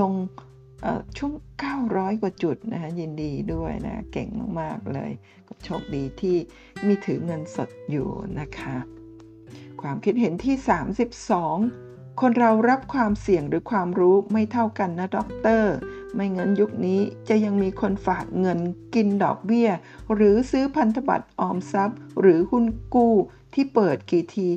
[0.00, 0.12] ลง
[1.18, 1.32] ช่วง
[1.76, 4.28] 900 กว่าจุดนะคะยินดีด้วยนะ เก่ง
[4.60, 5.10] มาก ๆ เลย
[5.48, 6.36] ก็โชคดีที่
[6.86, 8.08] มีถือเงินสดอยู่
[8.40, 8.76] นะคะ
[9.82, 10.56] ความคิดเห็นที่
[11.56, 15.74] 32 คนเรารับความเสี่ยงหรือความรู้ไม่เท่ากันนะด็อกเตอร์
[16.14, 18.58] ไม่งั้นยุคนี้จะยังมีคนฝากเงิน
[18.94, 19.68] กินดอกเบี้ย
[20.14, 22.64] หรือซื้อพันธบัตรออมทรัพย์ หรือหุ้น
[22.94, 23.14] กู้
[23.54, 24.48] ที่เปิดกี่ที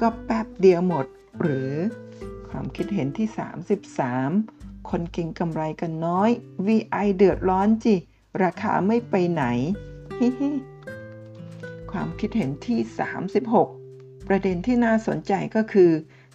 [0.00, 1.06] ก็แป๊บเดียวหมด
[1.40, 1.72] หรือ
[2.48, 3.28] ความคิดเห็นที่
[4.28, 6.30] 33 คนเก่งกำไรกันน้อย
[6.66, 7.96] VI เดือดร้อนจิ
[8.42, 9.44] ราคาไม่ไปไหน
[10.18, 10.50] ฮิฮิ
[11.92, 12.80] ความคิดเห็นที่
[13.54, 15.90] 36 ประเด็นที่น่าสนใจก็คือ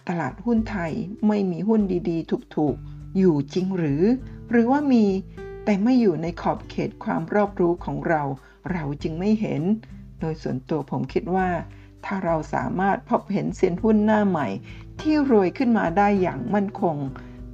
[0.08, 0.92] ตลาดหุ้นไทย
[1.28, 4.02] ไม่มีหุ้นดีๆ ถูกๆ อยู่จริงหรือ
[4.50, 5.06] หรือว่ามี
[5.64, 8.22] แต่ไม่อยู่ในขอบเขตความรอบรู้ของเรา
[8.72, 9.62] เราจึงไม่เห็น
[10.20, 11.48] โดยส่วนตัวผมคิดว่า
[12.04, 14.48] ถ้าเราสามารถพบเห็นเซียนหุ้นหน้าใหม่
[15.00, 16.96] ที่รวยขึ้นมาได้อย่างมั่นคง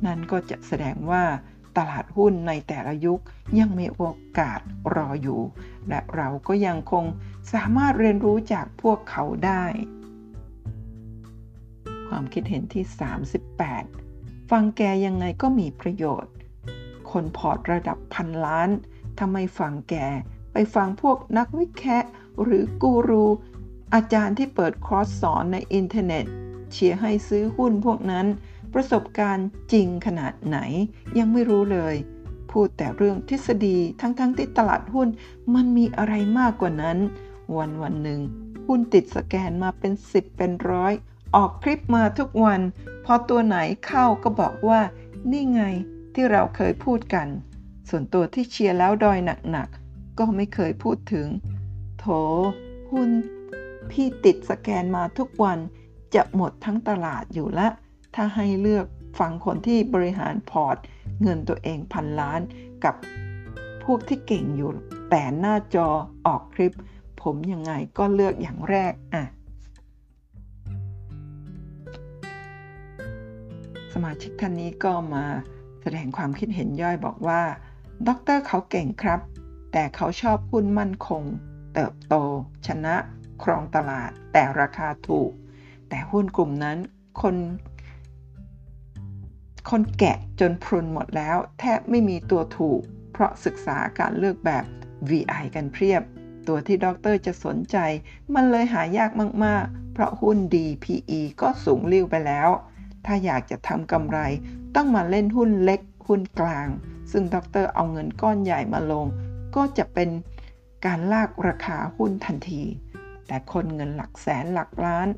[0.07, 1.25] นั่นก็จะแสดงว่า
[1.77, 3.21] ตลาดหุ้นในแต่ละยุค
[3.59, 4.03] ยังมีโอ
[4.39, 4.61] กาส
[4.95, 5.41] รออยู่
[5.89, 7.05] และเราก็ยังคง
[7.53, 9.65] สามารถเรียนรู้จากพวกเขาได้
[12.09, 12.85] ความคิดเห็นที่
[13.71, 16.35] 38 ฟังแกยังไงก็มีประโยชน์
[17.11, 18.71] คนพอร์ตระดับพันล้าน
[19.19, 19.95] ทำไมฟังแก
[20.53, 22.09] ไปฟังพวกนักวิเคราะห์
[22.43, 23.27] หรือกูรู
[23.95, 26.27] อาจารย์ที่เปิดคอร์สสอนในอินเทอร์เน็ต
[26.73, 28.27] เชียร์ให้ซื้อหุ้นพวกนั้น
[28.75, 30.59] ประสบการณ์จริงขนาดไหน
[31.19, 31.95] ยังไม่รู้เลย
[32.51, 35.09] พูดแต่เรื่องทฤษฎีทั้งๆทที่ตลาดหุ้น
[35.55, 36.99] มันมีอะไรมากกว่านั้น
[37.57, 38.21] วันวันหนึ่ง
[38.67, 40.93] หุ้นติดสแกนมาเป็น 10 เป็นร้อย
[41.35, 42.61] ออกคลิปมาทุกวัน
[43.05, 44.81] พอตัวไหนเข้าก็บอกว่า
[45.31, 45.63] นี่ไง
[46.15, 47.27] ที่เราเคยพูดกัน
[47.89, 49.19] ส่วนตัวที่เชียร์แล้วดอย
[49.51, 51.29] หนักๆก็ไม่เคยพูดถึง
[51.99, 52.07] โถ
[52.93, 53.11] หุ้น
[53.91, 55.59] พี่ติดสแกนมาทุกวัน
[56.15, 57.69] จะหมดทั้งตลาดอยู่ละ
[58.15, 58.87] ถ้าให้เลือก
[59.19, 60.77] ฟังคนที่บริหารพอร์ต
[61.23, 62.41] เงินตัวเองพันล้าน
[62.85, 62.95] กับ
[63.85, 64.71] พวกที่เก่งอยู่
[65.11, 65.89] แต่หน้าจอ
[66.27, 66.73] ออกคลิป
[67.23, 69.25] ผมยังไงก็เลือกอย่างแรกอะ
[73.93, 75.25] สมาชิกท่านนี้ก็มา
[75.83, 77.43] แสดงความคิดเห็นย่อยบอกว่า
[78.09, 79.21] ด็อกเตอร์เขาเก่งครับ
[79.73, 81.23] แต่เขาชอบหุ้นมั่นคง
[81.75, 82.15] เติบโต
[82.67, 82.95] ชนะ
[83.43, 85.31] ครองตลาดแต่ราคาถูก
[85.89, 86.79] แต่หุ้นกลุ่มนั้น
[87.23, 87.37] คน
[89.71, 92.81] คนแกะจนพรุนหมดแล้ว แทบไม่มีตัวถูก
[93.13, 94.65] เพราะศึกษาการเลือกแบบ
[95.11, 96.03] VI กันเพียบ
[96.49, 97.77] ตัวที่ด็อกเตอร์จะสนใจ
[98.35, 99.11] มันเลยหายาก
[99.45, 102.49] มาก ๆ เพราะหุ้นดี PE ก็สูงริ้วไปแล้ว
[103.07, 104.19] ถ้าอยากจะทำกำไร
[104.77, 106.69] ต้องมาเล่นหุ้นเล็กหุ้นกลาง
[107.13, 109.07] ซึ่งด็อกเตอร์เอาเงินก้อนใหญ่มาลง
[109.57, 110.09] ก็จะเป็น
[110.85, 112.63] การลากราคาหุ้นทันที
[113.27, 115.09] แต่คนเงินหลักแสนหลักล้าน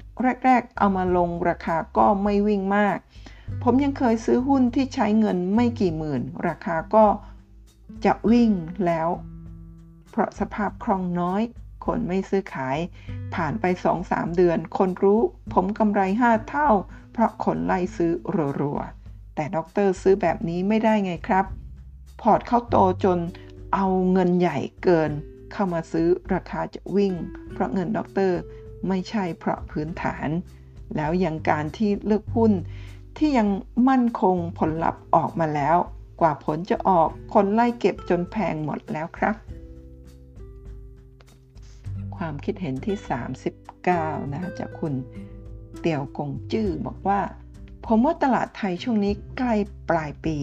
[0.45, 2.99] แรก ๆ เอามาลงราคาก็ไม่วิ่งมาก
[3.63, 7.07] ผมยังเคยซื้อหุ้นที่ใช้เงินไม่กี่หมื่น ราคาก็
[8.05, 8.51] จะวิ่ง
[8.87, 9.09] แล้ว
[10.11, 11.43] เพราะสภาพคล่องน้อย
[11.87, 12.79] คนไม่ซื้อขาย
[13.35, 13.65] ผ่านไป
[14.01, 15.21] 2-3 เดือน คนรู้
[15.53, 16.71] ผมกำไร 5 เท่า
[17.13, 18.13] เพราะคนไล่ซื้อ
[18.61, 21.45] รัวๆ แต่ด็อกเตอร์ซื้อแบบนี้ไม่ได้ไงครับ
[22.21, 23.19] พอร์ตเข้าโตจน
[23.75, 25.13] เอาเงินใหญ่เกิน
[25.53, 27.15] เข้ามาซื้อราคาจะวิ่ง
[27.53, 28.39] เพราะเงินด็อกเตอร์
[28.89, 30.29] ไม่ใช่เพราะพื้นฐาน
[30.97, 32.53] แล้วอย่างการที่เลือกหุ้น
[33.19, 33.49] ที่ยัง
[33.89, 35.77] มั่นคงผลลัพธ์ออกมาแล้ว
[36.21, 39.35] กว่าผลจะออกคนไล่เก็บจนแพงหมดแล้วครับ
[42.17, 42.97] ความคิดเห็นที่
[43.65, 44.95] 39 นะจากคุณ
[45.81, 47.21] เตียวกงจื้อบอกว่า
[47.87, 49.55] ผมว่าตลาดไทยช่วงนี้ใกล้
[49.91, 50.37] ปลายปี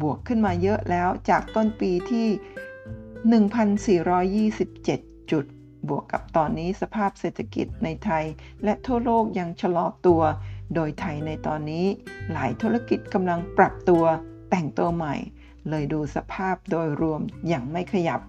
[0.00, 2.26] บวกขึ้นมาเยอะแล้วจากต้นปีที่
[3.26, 5.44] 1,427 จุด
[5.88, 8.24] บวกกับตอนนี้สภาพเศรษฐกิจในไทย
[8.64, 10.22] และทั่วโลกยังชะลอตัว
[10.74, 11.86] โดยไทยในตอนนี้
[12.32, 14.04] หลายธุรกิจกำลังปรับตัว
[14.50, 15.14] แต่งตัวใหม่
[15.68, 18.20] เลยดูสภาพโดยรวมอย่างไม่ขยับ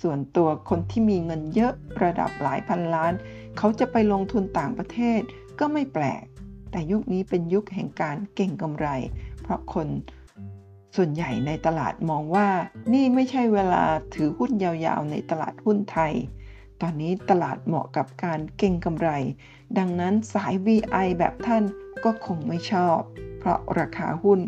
[0.00, 1.72] ส่วนตัวคนที่มีเงินเยอะ
[2.04, 3.12] ระดับหลายพันล้าน
[3.56, 5.20] เขาจะไปลงทุนต่างประเทศ
[5.58, 6.24] ก็ไม่แปลก
[6.70, 8.88] แต่ยุคนี้เป็นยุคแห่งการเก่งกำไร
[9.42, 9.88] เพราะคน
[10.96, 12.48] ส่วนใหญ่ในตลาดมองว่า
[12.92, 13.84] นี่ไม่ใช่เวลา
[14.14, 16.12] ถือหุ้นยาวๆ ในตลาดหุ้นไทย
[16.80, 19.10] ตอนนี้ตลาดเหมาะกับการเก่งกำไร
[19.78, 21.64] ดังนั้นสาย VI แบบท่าน
[22.04, 22.98] ก็คงไม่ชอบ
[23.38, 24.40] เพราะราคาหุ้น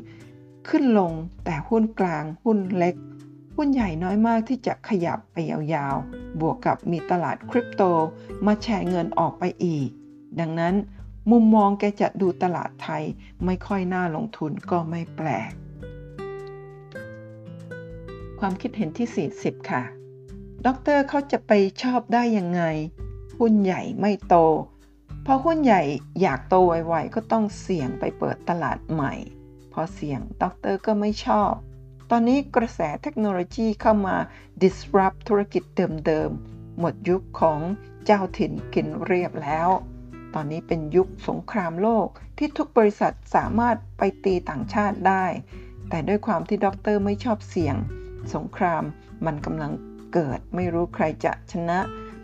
[0.69, 1.13] ขึ้นลง
[1.45, 2.95] แต่หุ้นกลางหุ้นเล็ก
[3.57, 7.83] หุ้นใหญ่น้อยมากที่จะขยับไปยาวๆ บวกกับมีตลาดคริปโต
[8.47, 9.89] มาแชร์เงินออกไปอีก
[10.41, 10.75] ดังนั้น
[11.31, 13.03] มุมมองแกจะดูตลาดไทย
[13.45, 15.51] ไม่ค่อยน่าลงทุนก็ไม่แปลก
[18.41, 19.83] ความคิดเห็นที่ 40 ค่ะ
[20.67, 22.63] ด็อกเตอร์เขาจะไปชอบได้ยังไง
[23.39, 24.37] หุ้นใหญ่ไม่โต
[25.23, 25.83] เพราะหุ้นใหญ่
[26.21, 29.15] อยากโตไวๆ ก็ต้องเสี่ยงไปเปิดตลาดใหม่
[29.73, 31.53] พอเสี่ยงด็อกเตอร์ก็ไม่ชอบ
[32.11, 34.17] ตอนนี้กระแสเทคโนโลยีเข้ามา
[34.63, 35.63] disrupt ธุรกิจ
[36.07, 37.61] เดิมๆ หมดยุคของ
[38.05, 39.69] เจ้าถิ่นกินเรียบแล้ว
[40.35, 42.07] ตอนนี้เป็นยุคสงครามโลก
[42.39, 45.25] ที่ทุกบริษัทสามารถไปตีต่างชาติได้
[45.89, 47.77] แต่ด้วยความที่ด็อกเตอร์ไม่ชอบเสี่ยง
[48.35, 48.83] สงคราม
[49.27, 49.73] มันกำลัง
[50.13, 51.79] เกิดไม่รู้ใครจะชนะ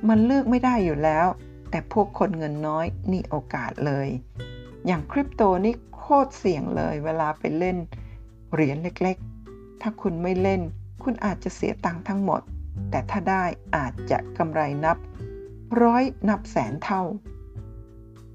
[0.09, 1.27] มันเลือกไม่ได้อยู่แล้ว
[1.71, 4.09] แต่พวกคนเงินน้อยนี่โอกาสเลย
[4.87, 7.77] อย่างคริปโตนี่โคตรเสี่ยงเลย เวลาไปเล่น
[8.53, 10.61] เหรียญเล็กๆ ถ้าคุณไม่เล่น
[11.03, 12.41] คุณอาจจะเสียตังค์ทั้งหมด
[12.91, 13.45] แต่ถ้าได้
[13.77, 14.97] อาจจะกำไรนับ
[15.83, 17.03] ร้อยนับแสนเท่า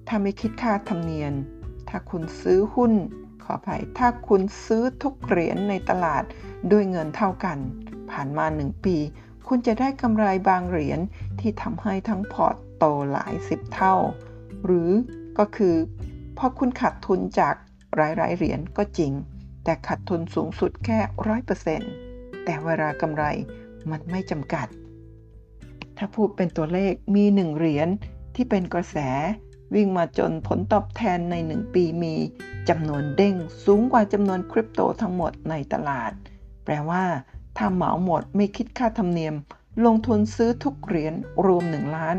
[0.07, 1.33] ถ้าไม่คิดค่าธรรมเนียม
[1.89, 2.93] ถ้าคุณซื้อหุ้น
[3.51, 6.23] ออภัย ถ้าคุณซื้อทุกเหรียญในตลาด
[6.71, 7.57] ด้วยเงินเท่ากัน
[8.11, 8.97] ผ่านมา 1 ปี
[9.47, 10.99] คุณจะได้กำไรบางเหรียญ
[11.39, 13.95] ที่ทำให้ทั้งพอร์ตโตหลายสิบเท่า
[14.65, 14.91] หรือ
[15.37, 15.75] ก็คือ
[16.37, 17.55] พอคุณขาดทุนจาก
[17.95, 19.11] หลายๆเหรียญก็จริง
[19.63, 21.91] แต่ขาดทุนสูงสุดแค่ร้อยเปอร์เซ็นต์
[22.45, 23.23] แต่เวลากำไร
[23.91, 24.67] มันไม่จำกัด
[25.97, 27.87] ถ้าพูดเป็นตัวเลขมีหนึ่งเหรียญ
[28.35, 28.97] ที่เป็นกระแส
[29.75, 32.15] วิ่งมาจนผลตอบแทนใน 1 ปีมี
[32.69, 36.11] จำนวนเด้งสูงกว่าจำนวนคริปโตทั้งหมดในตลาด
[36.65, 37.03] แปลว่า
[37.57, 39.35] ถ้าเหมาหมดไม่คิดค่าธรรมเนียม
[39.85, 41.13] ลงทุนซื้อทุกเหรียญ
[41.45, 42.15] รวม 1 ล้าน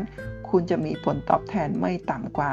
[0.49, 2.51] คุณจะมีผลตอบแทนไม่ต่ำกว่า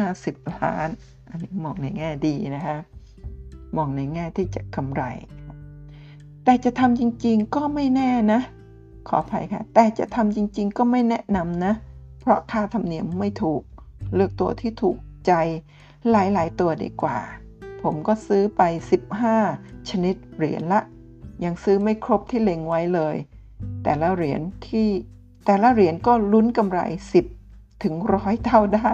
[0.00, 0.88] 50 ล้าน
[1.28, 2.76] อันนี้มองในแง่ดีนะคะ
[3.76, 5.02] มองในแง่ที่จะกำไร
[6.44, 8.40] แต่จะทำจริงๆก็ไม่แน่นะ
[9.08, 11.72] ขออภัยค่ะ แต่จะทำจริงๆก็ไม่แนะนำนะ
[12.20, 13.62] เพราะค่าธรรมเนียมไม่ถูก
[14.14, 14.96] เลือกตัวที่ถูก
[15.26, 15.32] ใจ
[16.10, 17.18] หลายๆ ตัวดีกว่า
[17.82, 18.62] ผมก็ซื้อไป
[19.30, 20.80] 15 ชนิดเหรียญละ
[21.44, 23.16] ยังซื้อไม่ครบที่เล็งไว้เลย
[23.84, 24.88] แต่ละเหรียญที่
[25.46, 26.80] แต่ละเหรียญก็ลุ้นกำไร
[27.30, 28.92] 10 ถึงร้อยเท่าได้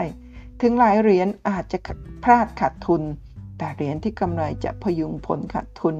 [0.60, 1.78] ถึงหลายเหรียญอาจจะ
[2.24, 3.02] พลาดขาดทุน
[3.58, 5.96] แต่เหรียญที่กำไรจะพยุงผลขาดทุน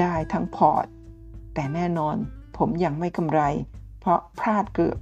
[0.00, 0.86] ได้ทั้งพอร์ต
[1.54, 2.16] แต่แน่นอน
[2.56, 3.40] ผมยังไม่กำไร
[4.00, 4.98] เพราะพลาดเกือบ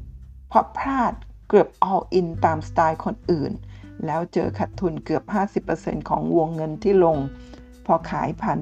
[0.49, 1.13] เพราะพลาด
[1.55, 3.53] เกือบ all in ตามสไตล์คนอื่น
[4.07, 5.25] แล้วเจอขาดทุนเกือบ
[5.67, 7.17] 50%ของวงเงินที่ลง
[7.87, 8.61] พอขายผ่าน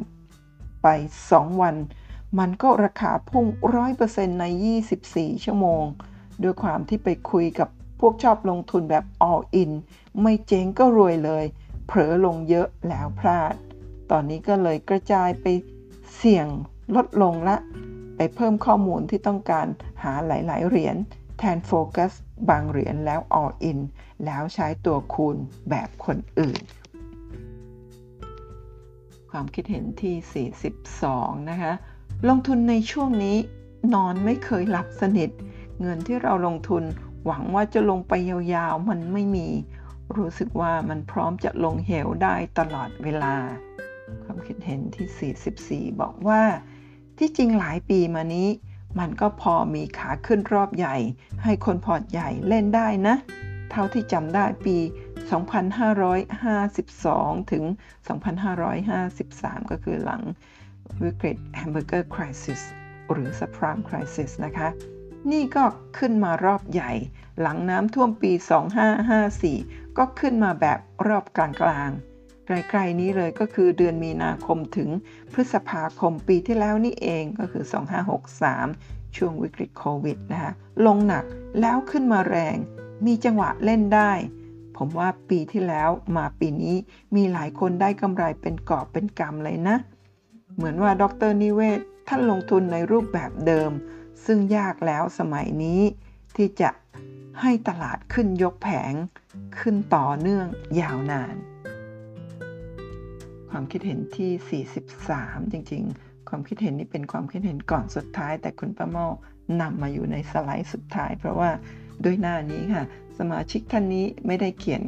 [0.83, 0.87] ไป
[1.27, 1.77] 2 วัน
[2.39, 3.47] มันก็ราคาพุ่ง
[3.93, 4.45] 100%ใน
[4.95, 5.85] 24 ชั่วโมง
[6.43, 7.69] ด้วยความที่ไปคุยกับ
[8.01, 9.71] พวกชอบลงทุนแบบ all in
[10.23, 11.45] ไม่เจ๊งก็รวยเลย
[11.87, 13.55] เผลอลงเยอะแล้วพลาด
[14.11, 15.47] ตอนนี้ก็เลยกระจายไป
[16.17, 16.47] เสี่ยง
[16.97, 17.57] ลดลงละ
[18.17, 19.67] ไปเพิ่มข้อมูลที่ต้องการ
[20.03, 20.97] หาหลาย ๆ เหรียญ
[21.41, 22.13] แทนโฟกัส
[22.51, 23.79] บางเหรียญแล้ว all in
[24.25, 25.37] แล้วใช้ตัวคูณ
[25.71, 26.63] แบบคนอื่น
[29.31, 30.47] ความคิดเห็นที่
[31.03, 31.73] 42 นะคะ
[32.29, 33.37] ลงทุนในช่วงนี้
[33.95, 35.31] นอนไม่เคยหลับสนิท
[35.81, 36.83] เงินที่เราลงทุน
[37.25, 39.49] หวังว่าจะลงไปยาวๆ มันไม่มี
[40.17, 43.35] รู้สึกว่ามันพร้อมจะลงเหวได้ตลอดเวลา
[44.25, 46.43] ความคิดเห็นที่ 44 บอกว่า
[47.19, 48.49] ที่จริงหลายปีมานี้
[48.99, 50.97] มันก็พอมีขาขึ้นรอบใหญ่
[51.43, 53.17] ให้คนพอร์ตใหญ่เล่นได้นะ
[53.71, 54.77] เท่าที่จำได้ปี
[55.95, 57.65] 2552 ถึง
[58.87, 60.23] 2553 ก็คือหลัง
[61.03, 62.61] วิกฤต hamburger crisis
[63.13, 64.69] หรือ subprime crisis นะคะ
[65.33, 65.65] นี่ก็
[65.99, 66.93] ขึ้นมารอบใหญ่
[67.41, 68.33] หลังน้ำท่วมปี
[69.15, 70.79] 2554 ก็ขึ้นมาแบบ
[71.09, 72.10] รอบกลางๆ
[72.51, 74.89] ใกล้ๆนี้เลยก็คือเดือนมีนาคมถึง
[75.33, 77.65] พฤษภาคมปีที่แล้วนี่เองก็คือ
[78.41, 80.53] 2563 ช่วงวิกฤตโควิดนะคะ
[80.87, 81.25] ลงหนัก
[81.61, 82.57] แล้วขึ้นมาแรง
[83.07, 84.13] มีจังหวะเล่นได้
[84.77, 86.77] ผมว่าปีที่แล้วมาปีนี้
[87.17, 89.77] มีหลายคนได้กำไรเป็นกอบเป็นกำเลยนะ
[90.57, 93.71] เหมือนว่าดรนิเวศท่านลงทุนในรูปแบบเดิม
[94.25, 95.81] ซึ่งยากแล้วสมัยนี้
[96.37, 96.71] ที่จะ
[97.41, 98.93] ให้ตลาดขึ้นยกแผง
[99.59, 100.47] ขึ้นต่อเนื่อง
[100.81, 101.35] ยาวนาน
[103.51, 109.07] ความคิดเห็นที่ 43 จริง ๆ ความคิดเห็นนี้เป็นความคิดเห็นก่อนสุดท้าย แต่คุณป้าเมา
[109.61, 111.51] นำมาอยู่ในสไลด์สุดท้าย เพราะว่า
[112.05, 112.85] ด้วยหน้านี้ค่ะ
[113.19, 114.83] สมาชิกท่านนี้ไม่ได้เขียน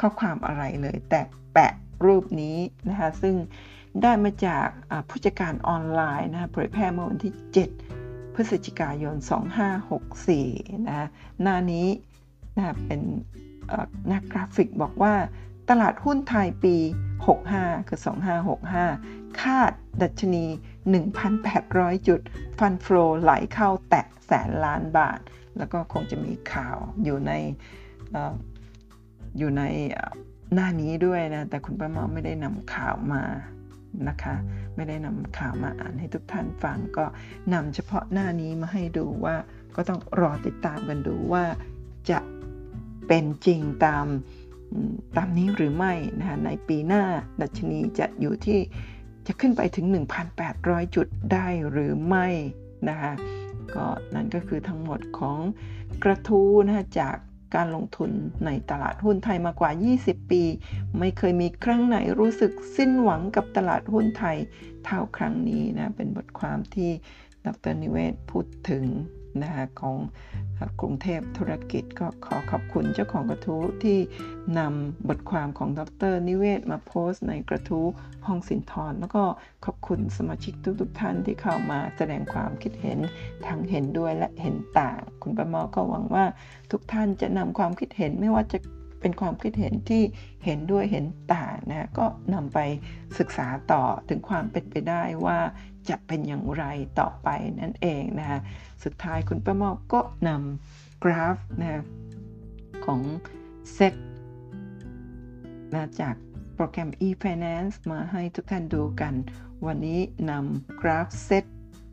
[0.00, 1.20] ข้อความอะไรเลย แต่
[1.52, 1.72] แปะ
[2.06, 2.56] รูปนี้
[2.88, 3.34] นะคะ ซึ่ง
[4.02, 4.66] ได้มาจาก
[5.08, 7.34] ผู้จัดการออนไลน์นะเผยแพร่เมื่อวันที่
[7.84, 9.14] 7 พฤศจิกายน
[9.82, 11.08] 2564 นะ
[11.42, 11.86] หน้านี้
[12.56, 13.00] นะเป็น
[14.08, 15.14] หน้ากราฟิกบอกว่า
[15.70, 16.76] ตลาดหุ้นไทยปี
[17.32, 18.00] 65 คือ
[18.72, 20.44] 2565 คาดดัชนี
[21.26, 22.20] 1,800 จุด
[22.58, 25.20] ฟันฟลอไหลเข้าแตะแสนล้านบาท
[25.58, 27.32] แล้วก็คงจะมีข่าวอยู่ใน
[29.38, 29.62] อยู่ใน
[30.54, 33.22] หน้านี้ด้วยนะ แต่คุณป้าเมาไม่ได้นำข่าวมา
[34.08, 34.34] นะคะ
[34.76, 37.04] ไม่ได้นำข่าวมาอ่านให้ทุกท่านฟัง ก็
[37.54, 39.36] นำเฉพาะหน้านี้มาให้ดูว่า
[39.76, 41.44] ก็ต้องรอติดตามกันดูว่า
[42.10, 42.18] จะ
[43.06, 44.06] เป็นจริงตาม
[45.16, 47.02] ตามนี้หรือไม่นะคะในปีหน้า
[47.40, 48.60] ดัชนีจะอยู่ที่
[49.26, 49.86] จะขึ้นไปถึง
[50.40, 52.26] 1,800 จุดได้หรือไม่
[52.88, 53.12] นะคะ
[53.74, 55.38] ก็นั่นก็คือทั้งหมดของ
[56.04, 57.16] กระทู้นะจาก
[57.54, 58.10] การลงทุน
[58.46, 59.70] ในตลาดหุ้นไทยมากว่า
[60.00, 60.42] 20 ปี
[60.98, 64.36] ไม่เคยมีครั้งไหนรู้สึกสิ้นหวังกับตลาดหุ้นไทย
[64.84, 66.90] เท่าครั้งนี้นะ เป็นบทความที่
[67.46, 68.84] ดรนิเวศพูดถึง
[69.42, 69.96] นะคะของ
[70.80, 73.98] กรุงเทพธุรกิจก็ขอขอบคุณเจ้าของกระทู้ที่
[74.58, 75.80] นำบทความของด
[76.12, 77.86] ร นิเวศมาโพสต์ในกระทู้
[78.26, 79.24] ห้องสินทรแล้วก็
[79.64, 82.98] ขอบคุณสมาชิกทุกๆท่านที่เข้ามาแสดงความคิดเห็น
[83.46, 86.24] ทั้งเห็นด้วยและเห็นต่าง คุณประมอก็หวังว่า
[86.70, 88.58] ทุกท่านจะนำความคิดเห็นไม่ว่าจะ
[89.00, 90.02] เป็นความคิดเห็นที่
[90.44, 92.58] เห็นด้วยเห็นต่างนะก็นำไป
[93.18, 95.38] ศึกษาต่อถึงความเป็นไปได้ว่า
[95.88, 96.64] จะเป็นอย่างไร
[97.00, 97.28] ต่อไป
[97.60, 98.40] นั่นเองนะคะ
[98.84, 101.82] สุดท้ายคุณประมอกก็นำกราฟนะ
[102.84, 103.00] ของ
[103.72, 103.94] เซต
[105.74, 106.14] นะจาก
[106.54, 109.14] โปรแกรม e-finance มาให้ทุกท่านดูกัน
[109.66, 111.44] วันนี้นำกราฟเซต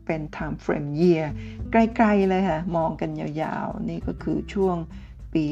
[0.06, 1.26] เป็น time frame year
[1.70, 4.76] ใกล้ๆเลยค่ะ มองกันยาวๆ นี่ก็คือช่วง
[5.34, 5.46] ปี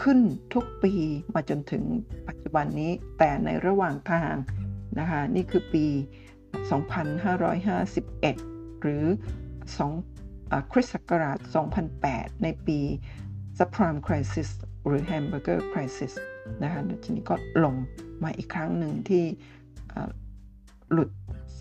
[0.02, 0.20] ขึ้น
[0.54, 0.92] ทุกปี
[1.34, 1.84] มาจนถึง
[2.28, 4.34] ปัจจุบันนี้แต่ในระหว่างทาง
[4.98, 5.86] นะคะนี่คือปี
[7.48, 9.04] 2551 หรือ
[9.88, 11.38] 2คริสต์ศักราช
[11.90, 12.78] 2008 ในปี
[13.58, 14.48] subprime crisis
[14.86, 16.12] หรือ hamburger crisis
[16.62, 17.74] นะคะดัชนีก็ลง
[18.22, 19.24] มาอีกครั้งหนึ่งที่
[20.92, 21.10] หลุด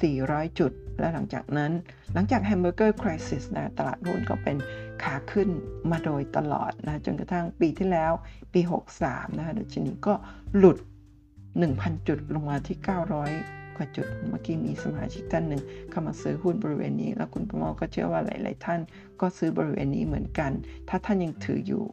[0.04, 1.72] 400 จุด และหลังจากนั้น
[2.14, 4.58] หลังจาก Hamburger Crisis นะตลาดหุ้นก็เป็น
[5.04, 5.50] ขาขึ้น
[5.92, 8.12] มาโดยตลอดนะจนกระทั่งปีที่แล้ว
[8.54, 8.62] ปี
[9.00, 10.14] 63 นะคะดัชนีก็
[10.58, 10.78] หลุด
[11.44, 12.78] 1,000 จุดลงมาที่
[13.28, 18.80] 900 กว่าจุด เมื่อกี้มีสมาชิกท่านหนึ่งเข้ามาซื้อหุ้นบริเวณนี้ แล้วคุณประมอก็เชื่อว่าหลาย ๆ ท่าน
[19.22, 20.52] ก็ซื้อบริเวณนี้เหมือนกัน
[20.90, 21.84] ถ้าท่านยังถืออยู่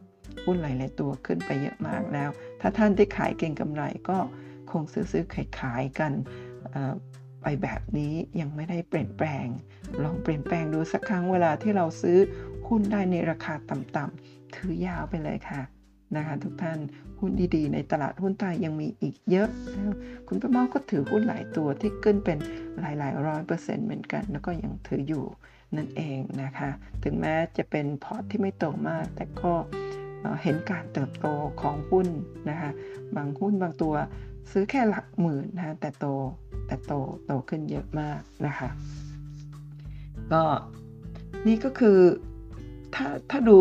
[0.44, 2.30] หุ้นหลาย ๆ ตัวขึ้นไปเยอะมากแล้ว
[2.60, 4.18] ถ้าท่านได้ขายเก่งกำไรก็
[4.74, 6.12] คงซื้อซื้อขายขายกัน
[7.42, 9.46] ไปแบบนี้ยังไม่ได้เปลี่ยนแปลง
[10.02, 12.18] ลองเปลี่ยนแปลงดูสักครั้งเวลาที่เราซื้อ
[12.68, 15.62] หุ้นได้ในราคาต่ำๆถือยาวไปเลยค่ะ
[16.16, 16.78] นะคะทุกท่าน
[17.18, 19.48] หุ้นดีๆ ในตลาดหุ้นไทยยังมีอีกเยอะ
[20.28, 22.38] คุณประเมาก็ถือหุ้นหลายตัวที่ขึ้นเป็น
[22.80, 25.24] หลายๆร้อยเปอร์เซ็นต์เหมือนกัน แล้วก็ยังถืออยู่
[25.76, 26.70] นั่นเองนะคะ
[27.04, 29.52] ถึงแม้จะเป็นพอร์ตที่ไม่โตมาก แต่ก็
[30.42, 31.26] เห็นการเติบโต
[31.60, 32.08] ของหุ้น
[32.50, 32.70] นะคะ
[33.16, 33.94] บางหุ้นบางตัว
[34.50, 36.06] ซื้อแค่หลักหมื่นนะแต่โต
[36.66, 36.92] แต่โต
[37.26, 38.68] โตขึ้นเยอะมากนะคะ
[40.32, 40.42] ก็
[41.46, 41.98] นี่ก็คือ
[42.94, 43.58] ถ้าถ้าดู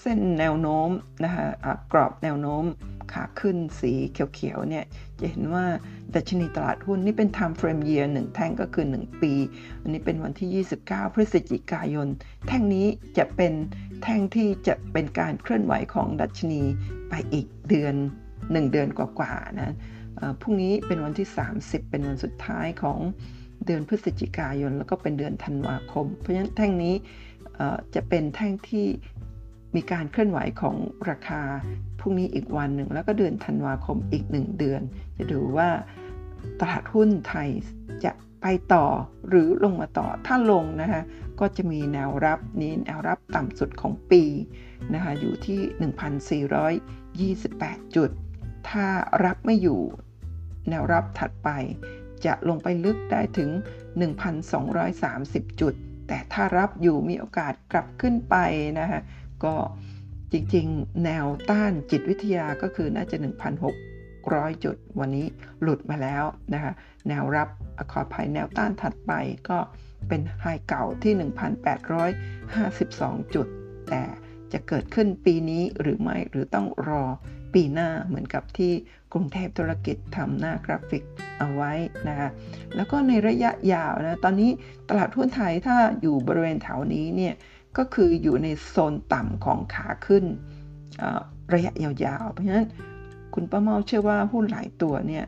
[0.00, 0.90] เส้นแนวโน้ม
[1.24, 1.46] นะคะ
[1.92, 2.64] กรอบแนวโน้ม
[3.12, 4.84] ขาขึ้นสีเขียวๆเนี่ย
[5.20, 5.66] จะเห็นว่า
[6.14, 9.32] ดัชนีตลาดหุ้นนี่เป็น time frame year 1 แท่งก็คือ 1 ปี
[9.80, 12.08] อันนี้เป็นวันที่ 29 พฤศจิกายน
[12.46, 12.86] แท่งนี้
[13.18, 13.52] จะเป็น
[14.02, 16.62] แท่งที่จะเป็นการเคลื่อนไหวของดัชนี
[17.08, 17.94] ไปอีกเดือน
[18.52, 19.74] 1 เดือนกว่าๆนะ
[20.40, 21.28] พรุ่งนี้เป็นวันที่
[21.58, 22.98] 30 เป็นวันสุดท้ายของ
[23.66, 26.94] เดือนพฤศจิกายน แล้วก็เป็นเดือนธันวาคม เพราะฉะนั้นแท่งนี้
[27.94, 28.86] จะเป็นแท่งที่
[29.76, 30.76] มีการเคลื่อนไหวของ
[31.10, 31.42] ราคา
[32.00, 34.80] พรุ่งนี้อีกวันหนึ่ง แล้วก็เดือนธันวาคมอีก 1 เดือน
[35.16, 35.68] จะดูว่า
[36.60, 37.48] ตลาดหุ้นไทย
[38.04, 38.86] จะไปต่อ
[39.28, 41.02] หรือลงมาต่อถ้าลงนะคะ
[41.40, 44.22] ก็จะมีแนวรับนี้แนวรับต่ำสุดของปี
[44.94, 45.60] นะคะอยู่ที่
[47.38, 48.10] 1,428 จุด
[48.68, 48.86] ถ้า
[49.24, 49.80] รับไม่อยู่
[50.68, 51.48] แนวรับถัดไป
[52.24, 53.50] จะลงไปลึกได้ถึง
[54.34, 55.74] 1,230 จุด
[56.08, 58.36] แต่ถ้ารับอยู่มีโอกาสกลับขึ้นไป
[58.80, 59.00] นะคะ
[59.44, 59.54] ก็
[60.32, 63.16] จริงๆ แนวต้านจิตวิทยาก็คือน่าจะ
[63.90, 65.26] 1,600 จุด วันนี้
[65.62, 66.72] หลุดมาแล้วนะคะ
[67.08, 67.48] แนวรับ
[67.92, 69.12] ขอภัยแนวต้านถัดไป
[69.48, 69.58] ก็
[70.08, 71.14] เป็นไฮเก่าที่
[72.04, 73.46] 1,852 จุด
[73.88, 74.02] แต่
[74.52, 77.02] จะเกิดขึ้นปีนี้หรือไม่หรือต้องรอ
[77.54, 78.72] ปีหน้าเหมือนกับที่
[79.12, 81.02] กรุงเทพธุรกิจทำหน้ากราฟิก
[81.38, 81.72] เอาไว้
[82.08, 82.28] นะคะ
[82.76, 84.50] แล้วก็ในระยะยาวนะตอนนี้
[84.88, 87.34] ตลาดหุ้นไทยถ้าอยู่บริเวณแถวนี้เนี่ย
[87.78, 90.24] ก็คืออยู่ในโซนต่ำของขาขึ้น
[91.54, 92.66] ระยะยาวๆ เพราะฉะนั้น
[93.34, 95.24] คุณป้าเมาเชื่อว่าหุ้นหลายตัวเนี่ย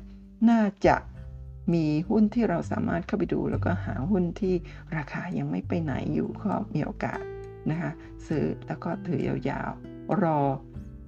[0.50, 0.96] น่าจะ
[1.74, 4.54] มีหุ้นที่เราสามารถเข้าไปดู แล้วก็หาหุ้นที่
[4.96, 7.22] ราคายังไม่ไปไหนอยู่ก็มีโอกาส
[7.70, 7.90] นะคะ
[8.26, 9.20] ซื้อแล้วก็ถือ
[9.50, 10.40] ยาวๆ รอ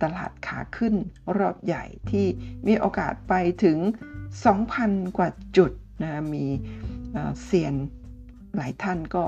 [0.05, 0.95] ตลาดขาขึ้น
[1.39, 2.27] รอบใหญ่ที่
[2.67, 3.35] มีโอกาสไป
[3.65, 3.79] ถึง
[4.47, 6.47] 2,000 กว่าจุดนะมี
[7.43, 7.75] เซียน
[8.57, 9.25] หลายท่านก็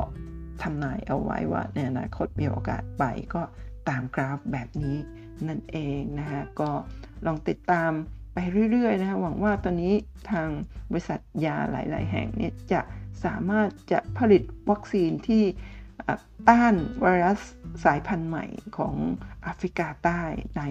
[0.62, 3.04] ทำนายเอาไว้ว่าในอนาคตมีโอกาสไป
[3.34, 3.42] ก็
[3.88, 4.96] ตามกราฟแบบนี้
[5.48, 6.70] นั่นเองนะคะก็
[7.26, 7.90] ลองติดตาม
[8.34, 8.38] ไป
[8.70, 9.94] เรื่อยๆนะคะหวังว่าตอนนี้
[10.30, 10.48] ทาง
[10.90, 12.80] บริษัทยาหลาย ๆ แห่งเนี่ยจะ
[13.24, 15.44] สามารถจะผลิตวัคซีนที่
[16.48, 17.40] ต้านไวรัส
[17.84, 18.94] สายพันธุ์ใหม่ของ
[19.42, 20.22] แอฟริกาใต้
[20.56, 20.62] ใน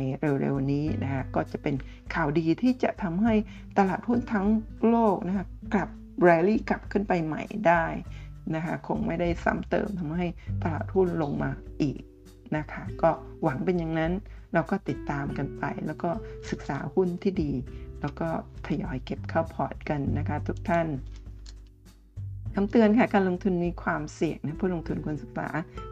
[0.41, 1.75] เร็วๆนี้นะคะก็จะเป็น
[2.13, 3.33] ข่าวดีที่จะทำให้
[3.77, 4.47] ตลาดหุ้นทั้ง
[4.89, 5.89] โลกนะคะกลับ
[6.21, 7.85] แรลี่กลับขึ้นไปใหม่ได้
[8.55, 10.27] นะคะคงไม่ได้ซ้ำเติมทำให้
[10.63, 11.51] ตลาดหุ้นลงมา
[11.81, 12.01] อีก
[12.57, 13.11] นะคะก็
[13.43, 14.13] หวังเป็นอย่างนั้น
[14.53, 16.09] เราก็ติดตามกันไป แล้วก็
[16.49, 17.51] ศึกษาหุ้นที่ดี
[18.01, 18.27] แล้วก็
[18.67, 20.87] ทยอยเก็บเข้าพอร์ตกันนะคะทุกท่าน
[22.57, 25.47] คำเตือนค่ะการลงทุนมีความเสี่ยงนะผู้ลงทุนควรศึกษา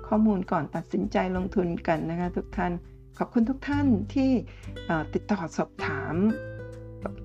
[0.07, 2.71] ข้อมูลก่อนตัดสินใจลงทุนกันนะคะทุกท่าน
[3.17, 4.31] ขอบคุณทุกท่านที่
[5.13, 6.15] ติดต่อสอบถาม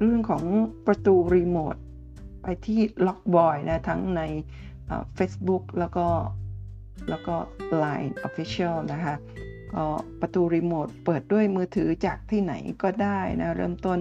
[0.02, 0.44] เรื่องของ
[0.86, 1.76] ประตูรีโมท
[2.42, 4.22] ไปที่ล็อกบอยนะทั้งใน
[5.18, 6.06] Facebook แล้วก็
[7.10, 7.36] แล้วก็
[7.82, 9.14] Line Official นะคะ
[9.74, 9.86] ก็
[10.20, 13.98] ประตูรีโมทเปิดด้วยมือถือจากที่ไหนก็ได้นะเริ่มต้น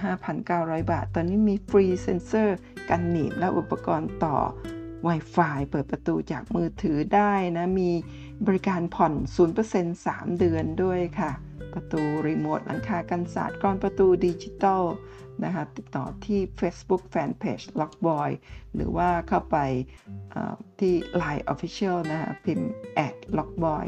[0.00, 2.58] 15,900 บาท ตอนนี้มีฟรีเซนเซอร์
[2.90, 4.36] กันหนีบและอุปกรณ์ต่อ
[5.06, 7.90] Wi-Fi เปิดประตูจากมือถือได้นะ มี
[8.46, 9.14] บริการผ่อน
[9.56, 11.32] 0% 3 เดือนด้วยค่ะ
[11.72, 14.84] ประตูรีโมทหลังคากันศาสตร์กรอนประตูดิจิตอล
[15.44, 18.30] นะคะติดต่อที่ Facebook Fanpage Lockboy
[18.74, 19.56] หรือว่าเข้าไป
[20.80, 22.72] ที่ Line Official นะคะพิมพ์
[23.06, 23.86] at Lockboy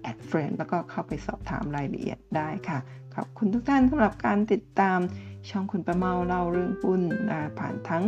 [0.00, 2.78] add friend แล้วก็เข้าไปสอบถามรายละเอียดได้ค่ะ
[3.14, 4.98] ขอบคุณทุกท่านสำหรับการติดตาม
[5.50, 7.02] ช่องคุณประเมาเล่าเรื่องหุ้น
[7.58, 8.04] ผ่านทั้ง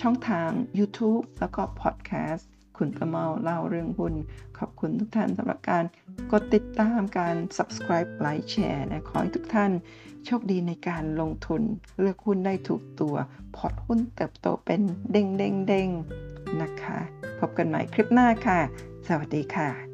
[0.00, 4.14] ช่องทาง YouTube แล้วก็พอดแคสต์คุณประเมาเล่าเรื่องหุ้น
[4.58, 5.84] ขอบคุณทุกท่านสำหรับการ
[6.32, 9.72] กดติดตามการ subscribe ไลค์แชร์นะขอให้ทุกท่าน
[10.26, 11.62] โชคดีในการลงทุน
[11.98, 13.16] เลือกหุ้นได้ถูกตัว
[13.56, 14.82] พอร์ตหุ้นเติบโตเป็น
[15.12, 15.88] เด้งเด้งเด้ง
[16.62, 16.98] นะคะ
[17.38, 18.60] พบกันใหม่คลิปหน้าค่ะ
[19.08, 19.87] สวัสดีค่ะ